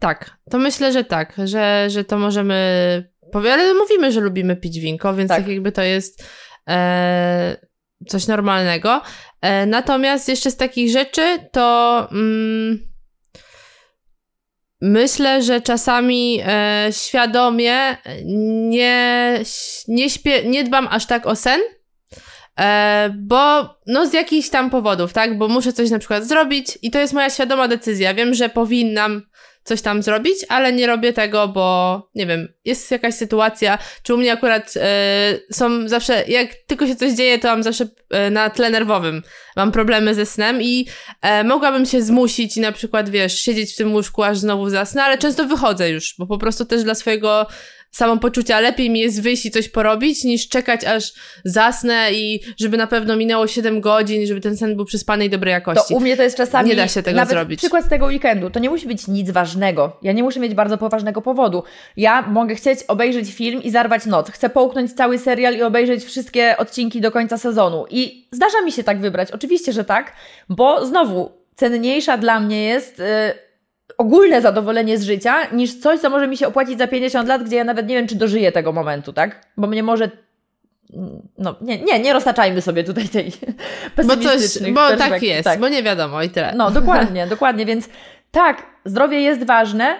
Tak, 0.00 0.30
to 0.50 0.58
myślę, 0.58 0.92
że 0.92 1.04
tak, 1.04 1.34
że, 1.44 1.90
że 1.90 2.04
to 2.04 2.18
możemy 2.18 3.10
ale 3.34 3.74
mówimy, 3.74 4.12
że 4.12 4.20
lubimy 4.20 4.56
pić 4.56 4.80
winko, 4.80 5.14
więc 5.14 5.28
tak, 5.28 5.38
tak 5.38 5.48
jakby 5.48 5.72
to 5.72 5.82
jest 5.82 6.24
e, 6.68 7.56
coś 8.08 8.26
normalnego. 8.26 9.00
E, 9.40 9.66
natomiast 9.66 10.28
jeszcze 10.28 10.50
z 10.50 10.56
takich 10.56 10.90
rzeczy 10.90 11.38
to 11.52 12.08
mm, 12.12 12.78
myślę, 14.80 15.42
że 15.42 15.60
czasami 15.60 16.40
e, 16.46 16.88
świadomie 16.92 17.96
nie, 18.68 19.40
nie, 19.88 20.10
śpię, 20.10 20.42
nie 20.44 20.64
dbam 20.64 20.88
aż 20.90 21.06
tak 21.06 21.26
o 21.26 21.36
sen, 21.36 21.60
E, 22.60 23.10
bo 23.18 23.74
no 23.86 24.06
z 24.06 24.12
jakichś 24.12 24.48
tam 24.48 24.70
powodów, 24.70 25.12
tak? 25.12 25.38
Bo 25.38 25.48
muszę 25.48 25.72
coś 25.72 25.90
na 25.90 25.98
przykład 25.98 26.24
zrobić 26.24 26.78
i 26.82 26.90
to 26.90 26.98
jest 26.98 27.12
moja 27.12 27.30
świadoma 27.30 27.68
decyzja. 27.68 28.14
Wiem, 28.14 28.34
że 28.34 28.48
powinnam 28.48 29.22
coś 29.64 29.82
tam 29.82 30.02
zrobić, 30.02 30.34
ale 30.48 30.72
nie 30.72 30.86
robię 30.86 31.12
tego, 31.12 31.48
bo 31.48 32.08
nie 32.14 32.26
wiem, 32.26 32.48
jest 32.64 32.90
jakaś 32.90 33.14
sytuacja, 33.14 33.78
czy 34.02 34.14
u 34.14 34.16
mnie 34.16 34.32
akurat 34.32 34.74
e, 34.76 35.38
są 35.52 35.88
zawsze, 35.88 36.24
jak 36.28 36.54
tylko 36.66 36.86
się 36.86 36.96
coś 36.96 37.12
dzieje, 37.12 37.38
to 37.38 37.48
mam 37.48 37.62
zawsze 37.62 37.88
e, 38.10 38.30
na 38.30 38.50
tle 38.50 38.70
nerwowym. 38.70 39.22
Mam 39.56 39.72
problemy 39.72 40.14
ze 40.14 40.26
snem 40.26 40.62
i 40.62 40.86
e, 41.22 41.44
mogłabym 41.44 41.86
się 41.86 42.02
zmusić 42.02 42.56
i 42.56 42.60
na 42.60 42.72
przykład, 42.72 43.08
wiesz, 43.08 43.40
siedzieć 43.40 43.72
w 43.74 43.76
tym 43.76 43.92
łóżku, 43.92 44.22
aż 44.22 44.38
znowu 44.38 44.70
zasnę, 44.70 45.04
ale 45.04 45.18
często 45.18 45.44
wychodzę 45.44 45.90
już, 45.90 46.14
bo 46.18 46.26
po 46.26 46.38
prostu 46.38 46.64
też 46.64 46.84
dla 46.84 46.94
swojego 46.94 47.46
samopoczucia. 47.90 48.60
Lepiej 48.60 48.90
mi 48.90 49.00
jest 49.00 49.22
wyjść 49.22 49.46
i 49.46 49.50
coś 49.50 49.68
porobić, 49.68 50.24
niż 50.24 50.48
czekać 50.48 50.84
aż 50.84 51.12
zasnę 51.44 52.12
i 52.12 52.40
żeby 52.60 52.76
na 52.76 52.86
pewno 52.86 53.16
minęło 53.16 53.46
7 53.46 53.80
godzin, 53.80 54.26
żeby 54.26 54.40
ten 54.40 54.56
sen 54.56 54.76
był 54.76 54.84
przyspany 54.84 55.24
i 55.24 55.30
dobrej 55.30 55.52
jakości. 55.52 55.88
To 55.88 55.96
u 55.96 56.00
mnie 56.00 56.16
to 56.16 56.22
jest 56.22 56.36
czasami... 56.36 56.68
Nie 56.68 56.76
da 56.76 56.88
się 56.88 57.02
tego 57.02 57.16
nawet 57.16 57.30
zrobić. 57.30 57.60
przykład 57.60 57.84
z 57.84 57.88
tego 57.88 58.06
weekendu. 58.06 58.50
To 58.50 58.60
nie 58.60 58.70
musi 58.70 58.86
być 58.86 59.08
nic 59.08 59.30
ważnego. 59.30 59.96
Ja 60.02 60.12
nie 60.12 60.22
muszę 60.22 60.40
mieć 60.40 60.54
bardzo 60.54 60.78
poważnego 60.78 61.22
powodu. 61.22 61.62
Ja 61.96 62.22
mogę 62.22 62.54
chcieć 62.54 62.82
obejrzeć 62.88 63.34
film 63.34 63.62
i 63.62 63.70
zarwać 63.70 64.06
noc. 64.06 64.30
Chcę 64.30 64.50
połknąć 64.50 64.92
cały 64.92 65.18
serial 65.18 65.54
i 65.56 65.62
obejrzeć 65.62 66.04
wszystkie 66.04 66.56
odcinki 66.56 67.00
do 67.00 67.10
końca 67.10 67.38
sezonu. 67.38 67.84
I 67.90 68.28
zdarza 68.32 68.60
mi 68.60 68.72
się 68.72 68.84
tak 68.84 69.00
wybrać. 69.00 69.30
Oczywiście, 69.30 69.72
że 69.72 69.84
tak, 69.84 70.12
bo 70.48 70.86
znowu 70.86 71.30
cenniejsza 71.54 72.18
dla 72.18 72.40
mnie 72.40 72.64
jest 72.64 73.00
y, 73.00 73.04
ogólne 74.00 74.42
zadowolenie 74.42 74.98
z 74.98 75.02
życia, 75.02 75.34
niż 75.52 75.74
coś, 75.74 76.00
co 76.00 76.10
może 76.10 76.28
mi 76.28 76.36
się 76.36 76.46
opłacić 76.46 76.78
za 76.78 76.86
50 76.86 77.28
lat, 77.28 77.42
gdzie 77.42 77.56
ja 77.56 77.64
nawet 77.64 77.88
nie 77.88 77.94
wiem, 77.94 78.06
czy 78.06 78.14
dożyję 78.14 78.52
tego 78.52 78.72
momentu, 78.72 79.12
tak? 79.12 79.46
Bo 79.56 79.66
mnie 79.66 79.82
może 79.82 80.10
no 81.38 81.56
nie, 81.60 81.78
nie, 81.78 82.00
nie 82.00 82.12
roztaczajmy 82.12 82.62
sobie 82.62 82.84
tutaj 82.84 83.08
tej 83.08 83.32
Bo, 84.06 84.16
coś, 84.16 84.72
bo 84.72 84.96
tak 84.96 85.22
jest, 85.22 85.44
tak. 85.44 85.60
bo 85.60 85.68
nie 85.68 85.82
wiadomo 85.82 86.22
i 86.22 86.30
tyle. 86.30 86.52
No 86.56 86.70
dokładnie, 86.70 87.26
dokładnie, 87.36 87.66
więc 87.66 87.88
tak, 88.30 88.66
zdrowie 88.84 89.20
jest 89.20 89.44
ważne, 89.44 89.96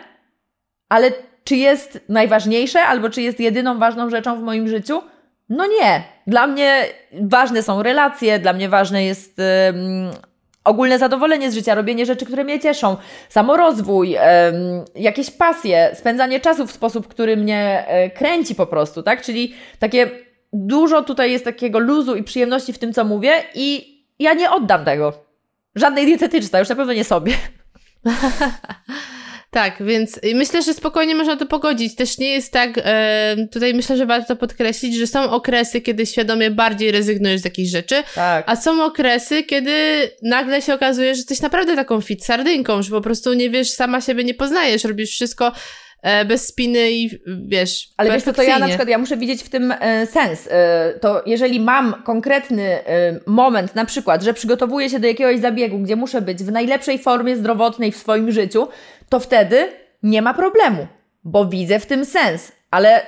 ale 0.88 1.12
czy 1.44 1.56
jest 1.56 2.00
najważniejsze, 2.08 2.82
albo 2.82 3.10
czy 3.10 3.22
jest 3.22 3.40
jedyną 3.40 3.78
ważną 3.78 4.10
rzeczą 4.10 4.40
w 4.40 4.42
moim 4.42 4.68
życiu? 4.68 5.02
No 5.48 5.66
nie. 5.66 6.02
Dla 6.26 6.46
mnie 6.46 6.84
ważne 7.20 7.62
są 7.62 7.82
relacje, 7.82 8.38
dla 8.38 8.52
mnie 8.52 8.68
ważne 8.68 9.04
jest 9.04 9.40
ogólne 10.64 10.98
zadowolenie 10.98 11.50
z 11.50 11.54
życia, 11.54 11.74
robienie 11.74 12.06
rzeczy, 12.06 12.26
które 12.26 12.44
mnie 12.44 12.60
cieszą, 12.60 12.96
samorozwój, 13.28 14.16
jakieś 14.94 15.30
pasje, 15.30 15.90
spędzanie 15.94 16.40
czasu 16.40 16.66
w 16.66 16.72
sposób, 16.72 17.08
który 17.08 17.36
mnie 17.36 17.84
e, 17.88 18.10
kręci 18.10 18.54
po 18.54 18.66
prostu, 18.66 19.02
tak? 19.02 19.22
Czyli 19.22 19.54
takie 19.78 20.10
dużo 20.52 21.02
tutaj 21.02 21.32
jest 21.32 21.44
takiego 21.44 21.78
luzu 21.78 22.16
i 22.16 22.22
przyjemności 22.22 22.72
w 22.72 22.78
tym, 22.78 22.92
co 22.92 23.04
mówię 23.04 23.32
i 23.54 24.00
ja 24.18 24.34
nie 24.34 24.50
oddam 24.50 24.84
tego. 24.84 25.12
Żadnej 25.74 26.06
dietetycznej, 26.06 26.60
już 26.60 26.68
na 26.68 26.76
pewno 26.76 26.92
nie 26.92 27.04
sobie. 27.04 27.32
Tak, 29.50 29.82
więc 29.82 30.20
myślę, 30.34 30.62
że 30.62 30.74
spokojnie 30.74 31.14
można 31.14 31.36
to 31.36 31.46
pogodzić. 31.46 31.94
Też 31.94 32.18
nie 32.18 32.30
jest 32.30 32.52
tak, 32.52 32.70
e, 32.76 33.36
tutaj 33.52 33.74
myślę, 33.74 33.96
że 33.96 34.06
warto 34.06 34.28
to 34.28 34.36
podkreślić, 34.36 34.96
że 34.96 35.06
są 35.06 35.30
okresy, 35.30 35.80
kiedy 35.80 36.06
świadomie 36.06 36.50
bardziej 36.50 36.92
rezygnujesz 36.92 37.40
z 37.40 37.44
jakichś 37.44 37.70
rzeczy, 37.70 38.02
tak. 38.14 38.44
a 38.48 38.56
są 38.56 38.84
okresy, 38.84 39.42
kiedy 39.42 39.72
nagle 40.22 40.62
się 40.62 40.74
okazuje, 40.74 41.14
że 41.14 41.18
jesteś 41.18 41.40
naprawdę 41.40 41.76
taką 41.76 42.00
fit 42.00 42.24
sardynką, 42.24 42.82
że 42.82 42.90
po 42.90 43.00
prostu 43.00 43.32
nie 43.32 43.50
wiesz, 43.50 43.70
sama 43.70 44.00
siebie 44.00 44.24
nie 44.24 44.34
poznajesz, 44.34 44.84
robisz 44.84 45.10
wszystko 45.10 45.52
E, 46.02 46.24
bez 46.24 46.46
spiny 46.46 46.90
i 46.90 47.10
wiesz. 47.48 47.88
Ale 47.96 48.10
wiesz 48.10 48.22
co, 48.22 48.32
to 48.32 48.42
ja 48.42 48.58
na 48.58 48.66
przykład 48.66 48.88
ja 48.88 48.98
muszę 48.98 49.16
widzieć 49.16 49.42
w 49.42 49.48
tym 49.48 49.74
e, 49.80 50.06
sens. 50.06 50.48
To 51.00 51.22
jeżeli 51.26 51.60
mam 51.60 52.02
konkretny 52.04 52.78
moment, 53.26 53.74
na 53.74 53.84
przykład, 53.84 54.22
że 54.22 54.34
przygotowuję 54.34 54.90
się 54.90 55.00
do 55.00 55.06
jakiegoś 55.06 55.38
zabiegu, 55.38 55.78
gdzie 55.78 55.96
muszę 55.96 56.20
być 56.20 56.38
w 56.38 56.52
najlepszej 56.52 56.98
formie 56.98 57.36
zdrowotnej 57.36 57.92
w 57.92 57.96
swoim 57.96 58.32
życiu, 58.32 58.68
to 59.10 59.20
wtedy 59.20 59.72
nie 60.02 60.22
ma 60.22 60.34
problemu, 60.34 60.86
bo 61.24 61.44
widzę 61.44 61.80
w 61.80 61.86
tym 61.86 62.04
sens. 62.04 62.52
Ale 62.70 63.02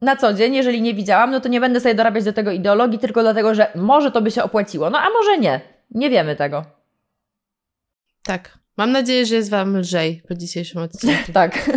na 0.00 0.16
co 0.16 0.34
dzień, 0.34 0.54
jeżeli 0.54 0.82
nie 0.82 0.94
widziałam, 0.94 1.30
no 1.30 1.40
to 1.40 1.48
nie 1.48 1.60
będę 1.60 1.80
sobie 1.80 1.94
dorabiać 1.94 2.24
do 2.24 2.32
tego 2.32 2.50
ideologii, 2.50 2.98
tylko 2.98 3.22
dlatego, 3.22 3.54
że 3.54 3.66
może 3.74 4.10
to 4.10 4.22
by 4.22 4.30
się 4.30 4.42
opłaciło. 4.42 4.90
No 4.90 4.98
a 4.98 5.10
może 5.10 5.38
nie. 5.38 5.60
Nie 5.90 6.10
wiemy 6.10 6.36
tego. 6.36 6.64
Tak. 8.24 8.58
Mam 8.76 8.92
nadzieję, 8.92 9.26
że 9.26 9.34
jest 9.34 9.50
Wam 9.50 9.76
lżej 9.76 10.22
po 10.28 10.34
dzisiejszym 10.34 10.82
odcinku. 10.82 11.32
tak. 11.32 11.70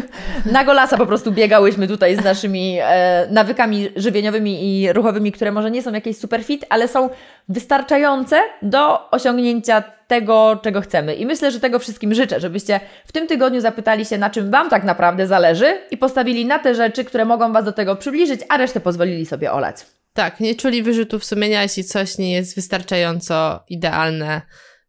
Na 0.52 0.64
golasa 0.64 0.98
po 0.98 1.06
prostu 1.06 1.32
biegałyśmy 1.32 1.88
tutaj 1.88 2.16
z 2.16 2.24
naszymi 2.24 2.78
e, 2.82 3.28
nawykami 3.32 3.90
żywieniowymi 3.96 4.82
i 4.82 4.94
ruchowymi, 4.94 5.32
które 5.32 5.52
może 5.52 5.72
nie 5.72 5.84
są 5.84 5.94
jakieś 5.94 6.18
super 6.18 6.44
fit, 6.44 6.66
ale 6.70 6.88
są 6.88 7.10
wystarczające 7.50 8.42
do 8.62 9.10
osiągnięcia 9.10 9.84
tego, 10.08 10.60
czego 10.64 10.82
chcemy. 10.82 11.16
I 11.16 11.26
myślę, 11.26 11.52
że 11.52 11.60
tego 11.60 11.80
wszystkim 11.80 12.14
życzę, 12.14 12.40
żebyście 12.40 12.80
w 13.06 13.12
tym 13.12 13.28
tygodniu 13.28 13.62
zapytali 13.62 14.06
się, 14.06 14.18
na 14.18 14.30
czym 14.30 14.52
Wam 14.52 14.70
tak 14.70 14.84
naprawdę 14.84 15.28
zależy 15.28 15.78
i 15.92 15.98
postawili 15.98 16.46
na 16.46 16.60
te 16.60 16.76
rzeczy, 16.76 17.04
które 17.04 17.26
mogą 17.26 17.54
Was 17.54 17.66
do 17.66 17.72
tego 17.72 17.96
przybliżyć, 17.96 18.42
a 18.50 18.58
resztę 18.58 18.80
pozwolili 18.80 19.26
sobie 19.26 19.52
olać. 19.52 19.76
Tak, 20.14 20.40
nie 20.40 20.56
czuli 20.56 20.84
wyrzutów 20.84 21.26
sumienia, 21.26 21.64
jeśli 21.64 21.84
coś 21.84 22.18
nie 22.18 22.34
jest 22.34 22.56
wystarczająco 22.56 23.64
idealne 23.70 24.42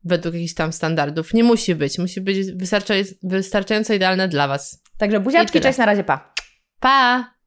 według 0.09 0.35
jakichś 0.35 0.55
tam 0.55 0.73
standardów. 0.73 1.35
Nie 1.35 1.44
musi 1.44 1.75
być. 1.75 1.99
Musi 1.99 2.21
być 2.21 2.38
wystarczająco 3.23 3.94
idealne 3.94 4.29
dla 4.29 4.49
Was. 4.49 4.83
Także 4.99 5.21
buziaczki, 5.21 5.61
cześć, 5.61 5.79
na 5.79 5.87
razie, 5.87 6.05
pa. 6.05 6.35
Pa! 6.81 7.38